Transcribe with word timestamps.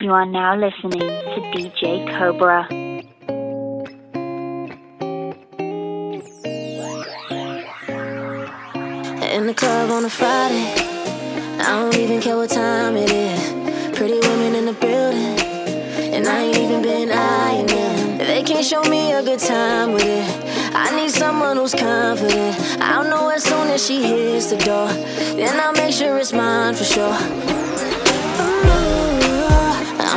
You 0.00 0.12
are 0.12 0.24
now 0.24 0.54
listening 0.54 1.00
to 1.00 1.40
DJ 1.50 2.06
Cobra. 2.16 2.68
In 9.34 9.48
the 9.48 9.54
club 9.54 9.90
on 9.90 10.04
a 10.04 10.08
Friday, 10.08 10.72
I 11.58 11.80
don't 11.80 11.96
even 11.96 12.20
care 12.20 12.36
what 12.36 12.48
time 12.50 12.96
it 12.96 13.10
is. 13.10 13.98
Pretty 13.98 14.20
women 14.20 14.54
in 14.54 14.66
the 14.66 14.72
building, 14.74 15.36
and 16.14 16.28
I 16.28 16.42
ain't 16.42 16.56
even 16.58 16.80
been 16.80 17.10
eyeing 17.10 17.66
them. 17.66 18.18
They 18.18 18.44
can't 18.44 18.64
show 18.64 18.84
me 18.84 19.10
a 19.10 19.22
good 19.24 19.40
time 19.40 19.90
with 19.90 20.06
it. 20.06 20.76
I 20.76 20.94
need 20.94 21.10
someone 21.10 21.56
who's 21.56 21.74
confident. 21.74 22.56
I'll 22.80 23.02
know 23.02 23.30
as 23.30 23.42
soon 23.42 23.66
as 23.66 23.84
she 23.84 24.00
hits 24.00 24.50
the 24.52 24.58
door, 24.58 24.92
then 25.34 25.58
I'll 25.58 25.72
make 25.72 25.92
sure 25.92 26.18
it's 26.18 26.32
mine 26.32 26.76
for 26.76 26.84
sure. 26.84 27.58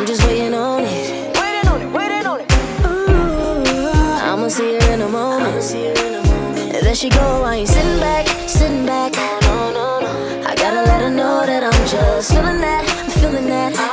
I'm 0.01 0.07
just 0.07 0.25
waiting 0.25 0.55
on 0.55 0.81
it. 0.83 1.37
Waiting 1.37 1.69
on 1.69 1.79
it, 1.79 1.91
waiting 1.93 2.25
on 2.25 2.39
it. 2.39 2.51
Ooh, 2.87 3.91
I'ma 4.25 4.47
see 4.47 4.73
her 4.73 4.93
in 4.93 5.01
a 5.01 5.07
moment. 5.07 5.61
There 6.81 6.95
she 6.95 7.07
go, 7.07 7.43
I 7.43 7.57
ain't 7.57 7.69
sitting 7.69 7.99
back, 7.99 8.27
sitting 8.49 8.87
back. 8.87 9.13
No, 9.43 9.71
no, 9.71 9.99
no. 9.99 10.43
I 10.43 10.55
gotta 10.55 10.81
let 10.89 11.01
her 11.03 11.11
know 11.11 11.45
that 11.45 11.63
I'm 11.63 11.87
just 11.87 12.33
feeling 12.33 12.61
that, 12.61 12.83
I'm 13.03 13.11
feeling 13.11 13.47
that. 13.49 13.90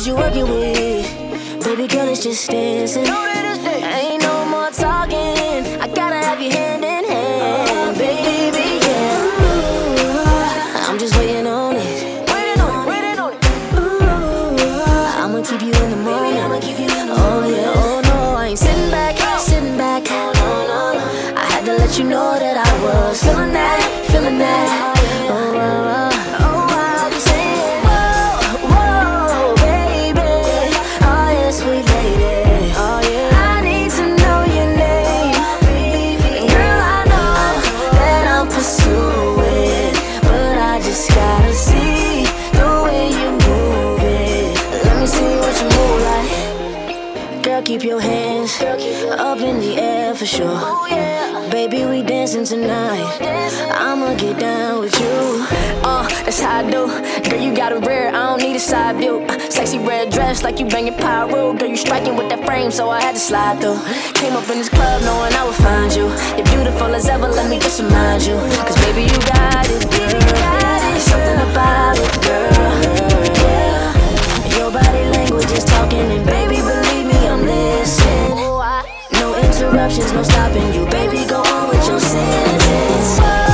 What 0.00 0.06
you 0.06 0.16
working 0.16 0.48
with. 0.48 1.62
Baby 1.62 1.86
girl, 1.86 2.08
it's 2.08 2.22
just 2.22 2.48
dancing. 2.48 3.04
Know 3.04 3.10
that 3.10 3.44
it's 3.44 3.62
day. 3.62 3.82
Ain't 3.84 4.22
no 4.22 4.46
more 4.46 4.70
talking. 4.70 5.66
I 5.78 5.86
gotta 5.94 6.16
have 6.16 6.40
you 6.40 6.50
hand 6.50 6.82
in 6.84 7.04
hand, 7.04 7.98
baby. 7.98 8.80
Yeah. 8.80 9.28
I'm 10.88 10.98
just 10.98 11.14
waiting 11.18 11.46
on 11.46 11.76
it. 11.76 12.30
Waiting 12.32 12.60
on 12.62 12.86
waiting 12.88 13.18
on 13.18 13.34
it. 13.34 13.44
Ooh, 13.76 15.20
I'ma 15.20 15.42
keep 15.42 15.60
you 15.60 15.72
in 15.84 15.90
the 15.90 15.96
moment. 15.96 16.36
I'ma 16.44 16.60
keep 16.60 16.78
you 16.78 16.88
in 16.88 17.06
the 17.08 17.14
oh 17.18 17.46
yeah, 17.46 17.72
oh 17.76 18.00
no, 18.02 18.36
I 18.38 18.46
ain't 18.48 18.58
sitting 18.58 18.90
back, 18.90 19.18
sitting 19.38 19.76
back. 19.76 20.04
No, 20.08 20.32
no, 20.32 20.92
no. 20.94 21.04
I 21.36 21.44
had 21.44 21.66
to 21.66 21.74
let 21.76 21.98
you 21.98 22.04
know 22.04 22.38
that 22.38 22.56
I 22.56 22.72
was 22.84 23.22
feeling 23.22 23.52
that, 23.52 23.82
feeling 24.10 24.38
that. 24.38 24.89
Tonight. 52.50 53.06
I'ma 53.70 54.16
get 54.16 54.40
down 54.40 54.80
with 54.80 54.98
you. 54.98 55.46
Uh, 55.86 56.08
that's 56.24 56.40
how 56.40 56.58
I 56.58 56.62
do. 56.68 56.88
Girl, 57.22 57.40
you 57.40 57.54
got 57.54 57.70
a 57.70 57.78
rare, 57.78 58.08
I 58.08 58.26
don't 58.26 58.42
need 58.42 58.56
a 58.56 58.58
side 58.58 58.96
view. 58.96 59.20
Uh, 59.28 59.38
sexy 59.48 59.78
red 59.78 60.10
dress 60.10 60.42
like 60.42 60.58
you 60.58 60.66
banging 60.66 60.94
pyro. 60.94 61.52
Girl, 61.54 61.68
you 61.68 61.76
striking 61.76 62.16
with 62.16 62.28
that 62.30 62.44
frame, 62.44 62.72
so 62.72 62.90
I 62.90 63.00
had 63.02 63.14
to 63.14 63.20
slide 63.20 63.60
through. 63.60 63.78
Came 64.14 64.32
up 64.32 64.50
in 64.50 64.58
this 64.58 64.68
club 64.68 65.00
knowing 65.02 65.32
I 65.32 65.44
would 65.46 65.54
find 65.62 65.94
you. 65.94 66.08
You're 66.36 66.50
beautiful 66.56 66.92
as 66.92 67.06
ever, 67.08 67.28
let 67.28 67.48
me 67.48 67.60
just 67.60 67.80
remind 67.80 68.26
you. 68.26 68.34
Cause 68.66 68.74
baby, 68.82 69.02
you 69.02 69.18
got 69.30 69.70
it, 69.70 69.86
girl. 69.94 70.98
Something 70.98 71.40
about 71.50 71.98
it, 72.02 72.14
girl. 72.26 72.58
Your 74.58 74.72
body 74.72 75.04
language 75.14 75.52
is 75.52 75.64
talking, 75.64 76.10
and 76.10 76.26
baby, 76.26 76.56
believe 76.56 77.06
me, 77.06 77.28
I'm 77.28 77.46
listening. 77.46 78.29
Interruptions, 79.60 80.10
no 80.14 80.22
stopping 80.22 80.72
you, 80.72 80.86
baby. 80.86 81.26
Go 81.28 81.42
on 81.42 81.68
with 81.68 81.86
your 81.86 82.00
sentence. 82.00 83.49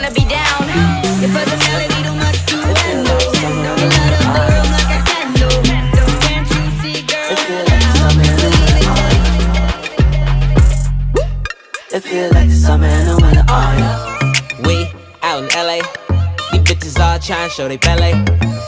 Wanna 0.00 0.14
be 0.14 0.24
down. 0.24 0.62
Your 1.20 1.30
personality 1.34 1.98
too 2.06 2.14
much 2.14 2.38
to 2.46 2.56
handle. 2.80 3.18
You 3.38 3.88
light 3.98 4.14
up 4.18 4.26
the 4.36 4.42
room 4.50 4.68
like 4.76 4.90
a 4.94 5.00
candle. 5.10 5.56
Can't 6.24 6.48
you 6.54 6.62
see, 6.80 6.98
girl? 7.10 7.32
It 7.32 7.38
feel 7.46 7.64
like 7.70 7.86
summer 7.98 8.26
in 8.30 8.36
the 8.44 8.50
winter. 8.62 8.96
It 11.96 12.02
feel 12.10 12.28
like 12.32 12.50
summer 12.50 12.90
in 12.98 13.04
the 13.10 13.16
winter. 13.22 13.44
Oh 13.48 13.70
yeah. 13.80 13.98
We 14.66 14.76
out 15.22 15.40
in 15.42 15.48
LA. 15.66 15.78
These 16.52 16.64
bitches 16.68 16.96
all 17.00 17.18
tryna 17.18 17.50
show 17.50 17.66
they 17.68 17.78
ballet. 17.78 18.14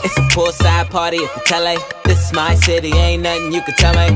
It's 0.04 0.16
a 0.18 0.22
poolside 0.34 0.90
party 0.90 1.18
at 1.24 1.32
the 1.34 1.40
tele. 1.46 1.76
This 2.04 2.26
is 2.26 2.32
my 2.32 2.54
city, 2.56 2.92
ain't 2.92 3.22
nothing 3.22 3.52
you 3.52 3.62
can 3.62 3.74
tell 3.76 3.94
me. 3.94 4.08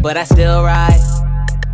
But 0.00 0.16
I 0.16 0.24
still 0.24 0.62
ride. 0.62 1.27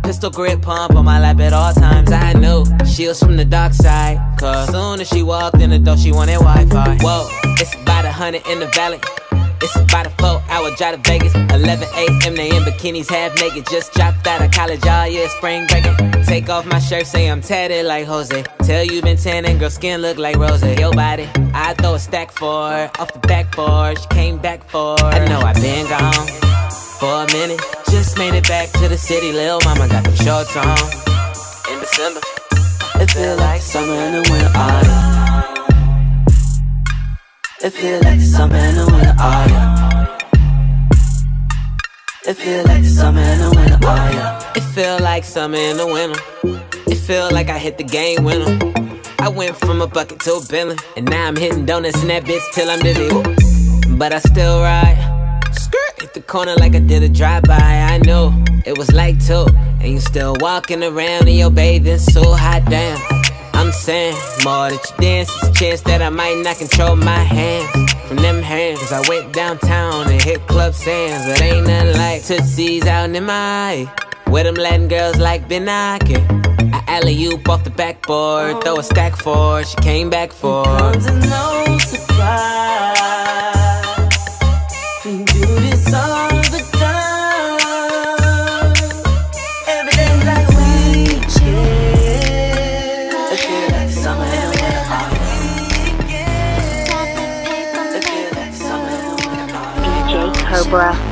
Pistol 0.05 0.29
grip 0.29 0.61
pump 0.61 0.95
on 0.95 1.03
my 1.03 1.19
lap 1.19 1.39
at 1.39 1.51
all 1.51 1.73
times. 1.73 2.11
I 2.11 2.33
knew 2.33 2.63
she 2.85 3.07
was 3.07 3.19
from 3.19 3.37
the 3.37 3.43
dark 3.43 3.73
side. 3.73 4.19
Cause 4.37 4.69
soon 4.69 5.01
as 5.01 5.09
she 5.09 5.23
walked 5.23 5.59
in 5.59 5.71
the 5.71 5.79
door, 5.79 5.97
she 5.97 6.11
wanted 6.11 6.35
Wi 6.35 6.65
Fi. 6.65 6.97
Whoa, 7.01 7.27
it's 7.59 7.73
about 7.73 8.05
a 8.05 8.11
hundred 8.11 8.45
in 8.47 8.59
the 8.59 8.67
valley. 8.67 8.99
It's 9.63 9.75
about 9.75 10.05
a 10.05 10.11
four 10.11 10.43
hour 10.47 10.69
drive 10.75 11.01
to 11.01 11.09
Vegas. 11.09 11.33
11 11.33 11.87
a.m. 11.95 12.35
they 12.35 12.49
in 12.55 12.61
bikinis, 12.61 13.09
half 13.09 13.33
naked. 13.39 13.65
Just 13.65 13.93
dropped 13.93 14.27
out 14.27 14.43
of 14.43 14.51
college 14.51 14.85
all 14.85 15.07
year, 15.07 15.27
spring 15.29 15.65
breaking. 15.65 15.95
Take 16.25 16.49
off 16.49 16.67
my 16.67 16.77
shirt, 16.77 17.07
say 17.07 17.27
I'm 17.27 17.41
tatted 17.41 17.87
like 17.87 18.05
Jose. 18.05 18.43
Tell 18.61 18.83
you 18.83 19.01
been 19.01 19.17
tanning, 19.17 19.57
girl, 19.57 19.71
skin 19.71 20.03
look 20.03 20.19
like 20.19 20.35
Rose. 20.35 20.63
Your 20.63 20.93
body, 20.93 21.27
I 21.55 21.73
throw 21.79 21.95
a 21.95 21.99
stack 21.99 22.31
for 22.31 22.69
her. 22.69 22.91
Off 22.99 23.11
the 23.11 23.19
backboard, 23.27 23.99
she 23.99 24.07
came 24.09 24.37
back 24.37 24.63
for 24.69 24.97
her. 24.99 25.05
I 25.05 25.25
know 25.27 25.39
i 25.39 25.53
been 25.53 25.87
gone 25.89 26.27
for 26.99 27.23
a 27.23 27.27
minute. 27.33 27.74
Just 27.91 28.17
made 28.17 28.33
it 28.33 28.47
back 28.47 28.71
to 28.73 28.87
the 28.87 28.97
city, 28.97 29.31
lil' 29.31 29.59
mama 29.65 29.87
got 29.87 30.03
the 30.03 30.15
shorts 30.15 30.55
on. 30.55 30.77
In 31.71 31.79
December, 31.79 32.21
It 33.01 33.11
feel 33.11 33.35
like 33.37 33.61
summer 33.61 33.93
in 33.93 34.11
the 34.13 34.21
winter. 34.29 34.51
Oh 34.55 34.81
yeah. 34.83 35.55
It 37.61 37.71
feel 37.71 38.01
like 38.03 38.21
summer 38.21 38.57
in 38.57 38.75
the 38.75 38.85
winter. 38.85 39.15
Oh 39.19 39.45
yeah. 39.49 40.17
It 42.27 42.33
feel 42.35 42.63
like 42.65 42.83
summer 42.85 43.21
in 43.21 43.39
the 43.39 43.49
winter. 43.55 43.79
Oh 43.81 44.09
yeah. 44.13 44.53
it 44.55 44.63
feel 44.75 44.99
like 44.99 45.23
summer 45.23 45.57
in 45.57 45.77
the 45.77 45.87
winter. 45.87 46.19
It 46.91 46.95
feel 46.95 47.29
like 47.31 47.49
I 47.49 47.57
hit 47.57 47.77
the 47.77 47.83
game 47.83 48.23
winner. 48.23 48.57
I 49.19 49.29
went 49.29 49.55
from 49.55 49.81
a 49.81 49.87
bucket 49.87 50.19
to 50.21 50.33
a 50.35 50.45
Bentley, 50.45 50.77
and 50.97 51.09
now 51.09 51.27
I'm 51.27 51.35
hitting 51.35 51.65
donuts 51.65 52.01
in 52.01 52.09
that 52.09 52.23
bitch 52.25 52.45
till 52.53 52.69
I'm 52.69 52.79
dizzy. 52.79 53.09
But 53.97 54.13
I 54.13 54.19
still 54.19 54.61
ride. 54.61 55.04
Hit 56.05 56.13
the 56.13 56.21
corner 56.21 56.53
like 56.57 56.75
I 56.75 56.79
did 56.81 57.01
a 57.01 57.09
drive-by. 57.09 57.55
I 57.55 57.97
knew 57.97 58.31
it 58.63 58.77
was 58.77 58.91
like 58.93 59.17
two, 59.25 59.47
and 59.81 59.87
you 59.87 59.99
still 59.99 60.35
walking 60.39 60.83
around 60.83 61.27
in 61.27 61.35
your 61.35 61.49
bathing 61.49 61.97
suit. 61.97 62.23
Hot 62.23 62.63
damn. 62.69 63.01
I'm 63.55 63.71
saying 63.71 64.13
more 64.43 64.69
that 64.69 64.85
you 64.87 64.97
dance, 65.01 65.31
it's 65.33 65.47
a 65.47 65.53
chance 65.53 65.81
that 65.81 66.03
I 66.03 66.09
might 66.09 66.37
not 66.43 66.57
control 66.57 66.95
my 66.95 67.17
hands 67.17 67.91
from 68.07 68.17
them 68.17 68.43
hands. 68.43 68.81
Cause 68.81 68.93
I 68.93 69.01
went 69.09 69.33
downtown 69.33 70.11
and 70.11 70.21
hit 70.21 70.45
Club 70.45 70.75
Sands, 70.75 71.25
but 71.25 71.41
ain't 71.41 71.65
nothing 71.65 71.97
like 71.97 72.21
Tootsie's 72.21 72.85
out 72.85 73.09
in 73.09 73.25
my 73.25 73.91
where 74.27 74.43
them 74.43 74.53
Latin 74.53 74.87
girls 74.87 75.17
like 75.17 75.49
knocking. 75.49 76.23
I 76.71 76.83
alley 76.85 77.25
oop 77.25 77.49
off 77.49 77.63
the 77.63 77.71
backboard, 77.71 78.63
throw 78.63 78.77
a 78.77 78.83
stack 78.83 79.15
for 79.15 79.63
she 79.63 79.75
came 79.77 80.11
back 80.11 80.31
for. 80.31 80.65
Comes 80.65 81.07
no 81.07 81.79
surprise. 81.79 83.14
Cobra. 100.65 101.04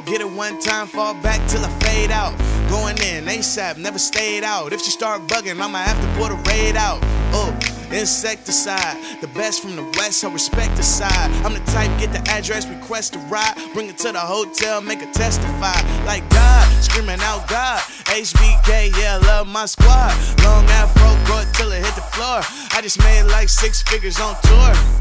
Out. 0.00 0.06
Get 0.06 0.20
it 0.20 0.30
one 0.30 0.60
time, 0.60 0.86
fall 0.86 1.14
back 1.14 1.46
till 1.48 1.64
I 1.64 1.68
fade 1.80 2.10
out. 2.10 2.36
Going 2.68 2.96
in 2.98 3.24
ASAP, 3.24 3.78
never 3.78 3.98
stayed 3.98 4.44
out. 4.44 4.72
If 4.72 4.80
she 4.80 4.90
start 4.90 5.26
bugging, 5.26 5.60
I'ma 5.60 5.78
have 5.78 6.00
to 6.00 6.20
put 6.20 6.30
a 6.30 6.36
raid 6.50 6.76
out. 6.76 6.98
Oh, 7.32 7.56
insecticide, 7.92 8.96
the 9.20 9.28
best 9.28 9.62
from 9.62 9.76
the 9.76 9.82
west, 9.98 10.24
I 10.24 10.32
respect 10.32 10.76
the 10.76 10.82
side. 10.82 11.30
I'm 11.44 11.54
the 11.54 11.60
type, 11.72 11.90
get 11.98 12.12
the 12.12 12.22
address, 12.30 12.66
request 12.66 13.16
a 13.16 13.18
ride, 13.30 13.54
bring 13.74 13.88
it 13.88 13.98
to 13.98 14.12
the 14.12 14.20
hotel, 14.20 14.80
make 14.80 15.00
her 15.00 15.12
testify. 15.12 15.80
Like 16.06 16.28
God, 16.30 16.82
screaming 16.82 17.20
out 17.20 17.48
God. 17.48 17.80
HBK, 18.06 18.96
yeah, 18.98 19.16
love 19.16 19.46
my 19.48 19.66
squad. 19.66 20.14
Long 20.44 20.64
afro, 20.66 21.10
go 21.26 21.44
till 21.52 21.72
it 21.72 21.84
hit 21.84 21.94
the 21.94 22.02
floor. 22.02 22.40
I 22.72 22.80
just 22.82 22.98
made 23.00 23.22
like 23.24 23.48
six 23.48 23.82
figures 23.82 24.20
on 24.20 24.36
tour. 24.42 24.99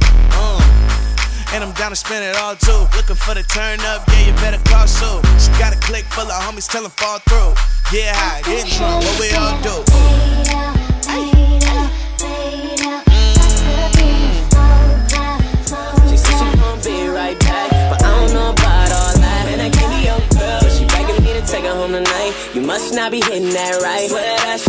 And 1.51 1.63
I'm 1.63 1.73
down 1.73 1.89
to 1.89 1.95
spend 1.95 2.23
it 2.23 2.35
all 2.37 2.55
too. 2.55 2.85
Looking 2.95 3.15
for 3.15 3.33
the 3.33 3.41
turn 3.41 3.79
up, 3.81 4.07
yeah, 4.07 4.27
you 4.27 4.33
better 4.33 4.61
call 4.69 4.85
Sue. 4.85 5.19
She 5.39 5.49
got 5.57 5.73
a 5.73 5.79
click 5.79 6.05
full 6.05 6.29
of 6.29 6.43
homies, 6.43 6.69
tell 6.69 6.85
'em 6.85 6.91
fall 6.91 7.19
through. 7.27 7.53
Yeah, 7.91 8.13
high, 8.13 8.41
get 8.43 8.67
drunk, 8.69 9.03
what 9.03 9.19
we 9.19 9.31
all 9.33 9.57
do. 9.65 9.83
That's 10.29 10.51
She 16.09 16.17
said 16.17 16.53
be 16.83 17.07
right 17.09 17.39
back, 17.39 17.69
but 17.89 18.03
I 18.03 18.09
don't 18.19 18.33
know 18.33 18.51
about 18.51 18.91
all 18.91 19.13
that. 19.17 19.43
I 19.49 19.69
your 20.05 20.21
girl, 20.29 20.61
begging 20.93 21.23
me 21.23 21.33
to 21.33 21.41
take 21.41 21.65
her 21.65 21.73
home 21.73 21.93
tonight. 21.93 22.33
You 22.53 22.61
must 22.61 22.93
not 22.93 23.11
be 23.11 23.21
hitting 23.21 23.49
that 23.49 23.81
right. 23.81 24.07
Swear 24.07 24.37
that 24.37 24.59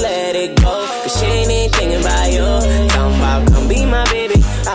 let 0.00 0.34
it 0.34 0.56
go. 0.62 0.86
Cause 1.02 1.20
she 1.20 1.26
ain't 1.26 1.50
even 1.50 1.70
thinking 1.72 2.00
about 2.00 2.32
you. 2.32 2.95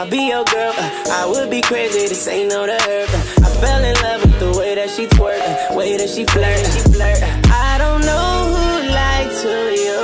I'll 0.02 0.10
be 0.10 0.30
your 0.30 0.44
girl. 0.46 0.74
Uh, 0.76 1.04
I 1.12 1.28
would 1.30 1.52
be 1.52 1.62
crazy 1.62 2.08
to 2.08 2.16
say 2.16 2.48
no 2.48 2.66
to 2.66 2.74
her. 2.74 3.06
Uh, 3.08 3.46
I 3.46 3.50
fell 3.62 3.84
in 3.84 3.94
love 4.02 4.22
with 4.26 4.40
the 4.40 4.52
way 4.58 4.74
that 4.74 4.90
she 4.90 5.06
twerk, 5.06 5.40
uh, 5.40 5.76
way 5.78 5.96
that 5.96 6.10
she 6.10 6.26
flirt, 6.26 6.58
she 6.74 6.80
flirt. 6.90 7.22
I 7.22 7.78
don't 7.78 8.02
know 8.02 8.50
who 8.50 8.82
lied 8.98 9.30
to 9.46 9.54
you. 9.86 10.02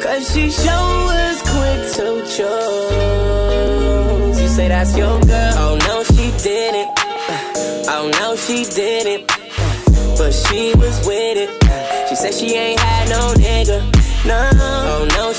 Cause 0.00 0.24
she 0.32 0.48
sure 0.50 1.04
was 1.12 1.36
quick 1.52 1.80
to 2.00 2.24
choose. 2.32 4.40
You 4.40 4.48
say 4.48 4.68
that's 4.68 4.96
your 4.96 5.20
girl. 5.20 5.52
Oh 5.58 5.76
no, 5.84 6.02
she 6.02 6.32
didn't. 6.42 6.88
Oh 7.92 8.08
no, 8.20 8.36
she 8.36 8.64
didn't. 8.64 9.26
But 10.16 10.32
she 10.32 10.72
was 10.76 10.98
with 11.06 11.36
it. 11.44 11.50
She 12.08 12.14
said 12.16 12.32
she 12.32 12.56
ain't 12.56 12.80
had 12.80 13.10
no 13.10 13.34
nigga. 13.34 13.82
No, 14.24 14.50
oh 14.54 15.04
no. 15.10 15.32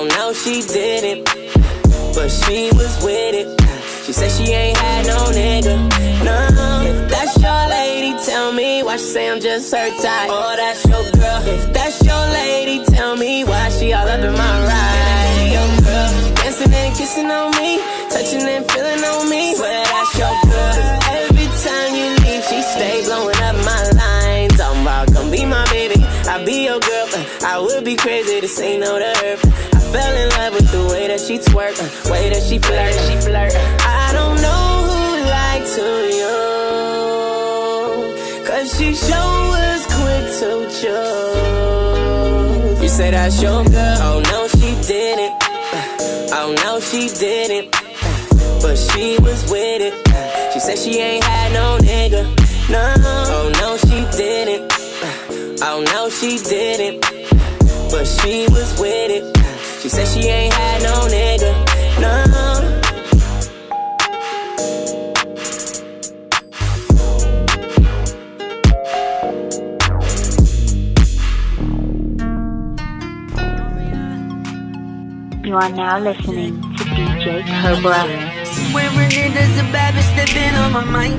Uh, 0.00 0.02
oh 0.02 0.06
no, 0.16 0.32
she 0.32 0.62
didn't. 0.62 1.24
But 2.14 2.30
she 2.30 2.70
was 2.72 3.04
with 3.04 3.34
it. 3.34 3.48
She 4.06 4.12
said 4.12 4.30
she 4.32 4.50
ain't 4.52 4.76
had 4.76 5.06
no 5.06 5.18
nigga. 5.28 5.76
No, 6.24 6.80
if 6.88 7.10
that's 7.10 7.36
your 7.36 7.68
lady, 7.68 8.16
tell 8.24 8.50
me 8.52 8.82
why 8.82 8.96
she 8.96 9.04
say 9.04 9.30
I'm 9.30 9.40
just 9.40 9.70
her 9.74 9.90
type. 10.00 10.28
Oh, 10.30 10.54
that's 10.56 10.84
your 10.86 11.04
girl. 11.12 11.42
If 11.44 11.72
that's 11.74 12.02
your 12.02 12.24
lady, 12.32 12.84
tell 12.86 13.16
me 13.16 13.44
why 13.44 13.68
she 13.68 13.92
all 13.92 14.08
up 14.08 14.20
in 14.20 14.32
my 14.32 14.54
ride. 14.64 15.52
Your 15.52 15.68
girl, 15.84 16.34
dancing 16.36 16.72
and 16.72 16.96
kissing 16.96 17.30
on 17.30 17.50
me, 17.60 17.78
touching 18.08 18.48
and 18.48 18.64
feeling 18.70 19.04
on 19.04 19.28
me. 19.28 19.54
Swear 19.54 19.84
that's 19.84 20.16
your 20.16 20.34
girl. 20.48 20.76
Every 21.12 21.48
time 21.60 21.94
you 21.94 22.08
leave, 22.24 22.44
she 22.48 22.62
stay 22.62 23.04
blowing 23.04 23.36
up 23.36 23.56
my 23.68 23.82
line. 24.00 24.48
Talking 24.48 24.82
about 24.82 25.12
come 25.12 25.30
be 25.30 25.44
my 25.44 25.64
baby, 25.70 26.02
I'll 26.24 26.44
be 26.44 26.64
your 26.64 26.80
girl. 26.80 27.06
I 27.44 27.58
would 27.60 27.84
be 27.84 27.96
crazy 27.96 28.40
to 28.40 28.48
say 28.48 28.78
no 28.78 28.98
to 28.98 29.12
her. 29.20 29.69
I 29.90 29.92
fell 29.92 30.16
in 30.16 30.28
love 30.38 30.54
with 30.54 30.70
the 30.70 30.86
way 30.94 31.08
that 31.08 31.18
she 31.20 31.38
twerk, 31.38 31.74
uh, 31.74 31.82
way 32.12 32.28
that 32.30 32.42
she 32.44 32.60
flirt, 32.60 32.94
she 32.94 33.16
flirt. 33.26 33.52
I 33.82 34.12
don't 34.12 34.40
know 34.40 34.84
who 34.86 35.24
lied 35.26 35.66
to 35.66 35.82
you, 36.14 36.30
cause 38.46 38.70
she 38.78 38.94
sure 38.94 39.50
was 39.50 39.84
quick 39.90 40.30
to 40.38 40.70
choose. 40.78 42.78
You 42.82 42.88
said 42.88 43.14
that's 43.14 43.42
your 43.42 43.64
girl, 43.64 43.98
oh 44.06 44.20
no 44.30 44.46
she 44.46 44.76
didn't, 44.86 45.32
Uh, 45.42 46.38
oh 46.38 46.54
no 46.64 46.78
she 46.78 47.08
didn't, 47.08 47.74
Uh, 47.74 47.82
but 48.62 48.78
she 48.78 49.18
was 49.18 49.42
with 49.50 49.82
it. 49.82 49.92
Uh, 50.06 50.52
She 50.52 50.60
said 50.60 50.78
she 50.78 51.00
ain't 51.00 51.24
had 51.24 51.52
no 51.52 51.78
nigga, 51.82 52.22
no, 52.70 52.94
oh 53.34 53.50
no 53.58 53.76
she 53.76 54.06
didn't, 54.16 54.70
oh 55.64 55.80
no 55.82 56.08
she 56.10 56.38
didn't, 56.38 57.00
but 57.90 58.06
she 58.06 58.46
was 58.54 58.78
with 58.78 59.10
it. 59.18 59.24
She 59.80 59.88
said 59.88 60.06
she 60.08 60.28
ain't 60.28 60.52
had 60.52 60.82
no 60.82 61.08
nigga, 61.08 61.54
no. 62.02 62.12
You 75.42 75.56
are 75.56 75.70
now 75.70 75.98
listening 75.98 76.60
to 76.60 76.84
DJ 76.84 77.40
Cobra. 77.62 78.04
Swearing 78.44 79.10
it 79.10 79.34
is 79.34 79.58
a 79.58 79.62
bad 79.72 79.94
bitch 79.94 80.12
that 80.14 80.28
been 80.34 80.54
on 80.56 80.72
my 80.74 80.84
mind. 80.84 81.18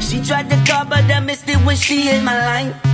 She 0.00 0.22
tried 0.22 0.48
to 0.50 0.56
call, 0.70 0.84
but 0.84 1.02
I 1.10 1.18
missed 1.18 1.48
it 1.48 1.58
when 1.66 1.74
she 1.74 2.02
hit 2.02 2.22
my 2.22 2.38
line. 2.46 2.89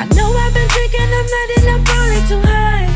I 0.00 0.04
know 0.14 0.30
I've 0.32 0.54
been 0.54 0.68
drinking, 0.68 1.10
I'm 1.18 1.26
not 1.34 1.48
and 1.56 1.68
I'm 1.70 1.82
probably 1.84 2.22
too 2.30 2.40
high. 2.40 2.86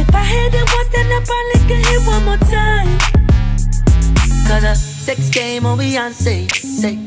If 0.00 0.14
I 0.14 0.24
hit 0.24 0.54
it 0.54 0.66
once, 0.74 0.88
then 0.94 1.06
I 1.06 1.20
probably 1.30 1.60
can 1.68 1.82
hit 1.90 2.02
one 2.06 2.24
more 2.24 2.42
time. 2.48 2.98
Cause 4.46 4.64
a 4.64 4.74
sex 4.74 5.30
game 5.30 5.66
on 5.66 5.78
Beyonce. 5.78 6.50
Say, 6.50 6.98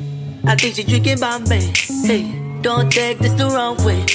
I 0.45 0.55
think 0.55 0.75
she 0.75 0.83
drinking 0.83 1.19
Bombay. 1.19 1.73
Hey, 2.05 2.23
don't 2.61 2.89
take 2.91 3.19
this 3.19 3.33
the 3.33 3.47
wrong 3.49 3.75
way. 3.83 4.05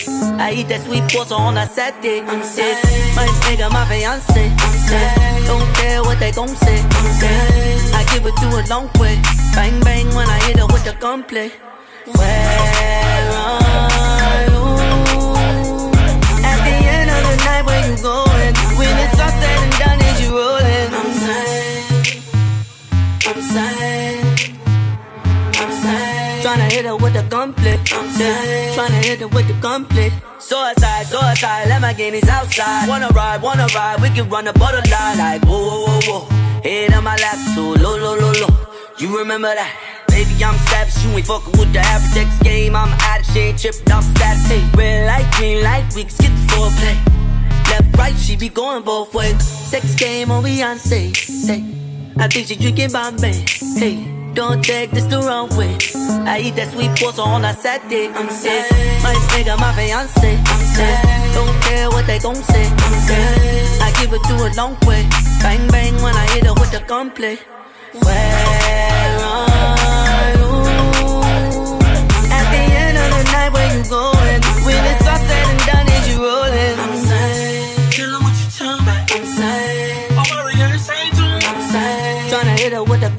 I 0.40 0.54
eat 0.56 0.68
that 0.68 0.82
sweet 0.86 1.02
pasta 1.12 1.34
on 1.34 1.58
a 1.58 1.66
Saturday. 1.66 2.20
I'm 2.20 2.42
sick. 2.42 2.78
My 3.14 3.26
nigga, 3.44 3.70
my 3.70 3.84
fiance. 3.84 4.52
I'm. 4.58 5.44
Don't 5.44 5.74
care 5.76 6.02
what 6.02 6.18
they 6.18 6.32
gon' 6.32 6.48
say. 6.48 6.80
I'm. 6.80 7.94
I 7.94 8.04
give 8.12 8.24
it 8.24 8.36
to 8.36 8.48
a 8.48 8.62
long 8.70 8.88
way. 8.98 9.20
Bang 9.54 9.80
bang 9.80 10.06
when 10.14 10.28
I 10.28 10.38
hit 10.46 10.58
her 10.58 10.66
with 10.66 10.84
the 10.84 10.94
gunplay. 10.98 11.50
Where 12.16 13.32
are 13.32 13.87
hit 26.78 26.86
her 26.86 26.96
with 26.96 27.12
the 27.12 27.24
gunplay. 27.24 27.76
Sad. 27.84 28.76
Tryna 28.76 29.04
hit 29.04 29.18
her 29.20 29.28
with 29.28 29.48
the 29.48 29.54
gunplay. 29.54 30.10
Suicide, 30.38 31.06
suicide, 31.06 31.66
Lamborghinis 31.66 32.28
outside. 32.28 32.88
Wanna 32.88 33.08
ride, 33.08 33.42
wanna 33.42 33.66
ride, 33.74 34.00
we 34.00 34.10
can 34.10 34.28
run 34.28 34.44
the 34.44 34.52
borderline 34.52 35.18
like 35.18 35.42
whoa, 35.44 35.58
whoa, 35.58 35.86
whoa, 35.86 36.00
whoa. 36.08 36.60
Head 36.62 36.92
on 36.94 37.02
my 37.02 37.16
lap, 37.16 37.38
so 37.54 37.62
low, 37.84 37.96
low, 37.98 38.16
low, 38.22 38.32
low. 38.42 38.54
You 38.98 39.18
remember 39.18 39.52
that? 39.52 39.72
Baby, 40.08 40.44
I'm 40.44 40.56
savage, 40.70 41.02
you 41.04 41.10
ain't 41.16 41.26
fucking 41.26 41.58
with 41.58 41.72
the 41.72 41.80
average 41.80 42.26
X 42.26 42.38
game. 42.42 42.76
I'm 42.76 42.92
out 42.92 43.28
of 43.28 43.36
ain't 43.36 43.58
tripping 43.58 43.92
off 43.92 44.04
stats. 44.14 44.46
Hey, 44.46 44.62
red 44.76 45.06
light, 45.06 45.28
green 45.34 45.64
light, 45.64 45.86
we 45.96 46.02
can 46.02 46.10
skip 46.10 46.30
the 46.30 46.44
foreplay. 46.52 46.96
Left, 47.70 47.98
right, 47.98 48.16
she 48.16 48.36
be 48.36 48.48
going 48.48 48.84
both 48.84 49.12
ways. 49.14 49.42
Sex 49.42 49.96
game 49.96 50.30
on 50.30 50.44
Beyonce. 50.44 51.14
Say, 51.16 51.64
I 52.16 52.28
think 52.28 52.46
she 52.46 52.54
drinking 52.54 52.92
Bombay. 52.92 53.44
Hey, 53.76 54.17
don't 54.38 54.62
take 54.62 54.92
this 54.92 55.04
the 55.06 55.18
wrong 55.18 55.48
way. 55.58 55.74
I 56.22 56.38
eat 56.38 56.54
that 56.54 56.70
sweet 56.72 56.94
pasta 56.94 57.22
on 57.22 57.44
a 57.44 57.52
Saturday. 57.54 58.06
I'm 58.06 58.30
sick. 58.30 58.70
My 59.02 59.12
nigga, 59.34 59.58
my 59.58 59.72
fiance. 59.74 60.30
I'm 60.52 60.62
sick. 60.74 60.98
Don't 61.34 61.58
care 61.66 61.88
what 61.90 62.06
they 62.06 62.20
gon' 62.20 62.36
say. 62.36 62.66
I'm 62.86 62.94
sick. 63.08 63.82
I 63.82 63.90
give 63.98 64.12
it 64.12 64.22
to 64.30 64.34
a 64.46 64.50
long 64.54 64.76
way. 64.86 65.02
Bang 65.42 65.66
bang 65.74 65.94
when 66.04 66.14
I 66.14 66.24
hit 66.34 66.46
her 66.46 66.54
with 66.54 66.70
the 66.70 66.82
gunplay. 66.86 67.36
Where 68.04 69.18
are 69.34 70.30
you? 70.38 70.50
At 72.38 72.46
the 72.54 72.62
end 72.82 72.96
of 73.02 73.08
the 73.18 73.24
night, 73.34 73.50
where 73.54 73.68
you 73.74 73.82
going? 73.90 74.40
When 74.62 74.82
it's 74.92 75.07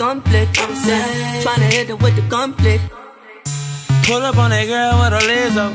I'm 0.02 0.24
sad. 0.24 1.44
Tryna 1.44 1.72
hit 1.72 1.90
it 1.90 2.02
with 2.02 2.16
the 2.16 2.22
gunplay. 2.30 2.80
Pull 4.04 4.24
up 4.24 4.38
on 4.38 4.50
that 4.50 4.66
girl 4.66 4.98
with 5.00 5.22
her 5.22 5.28
legs 5.28 5.58
up. 5.58 5.74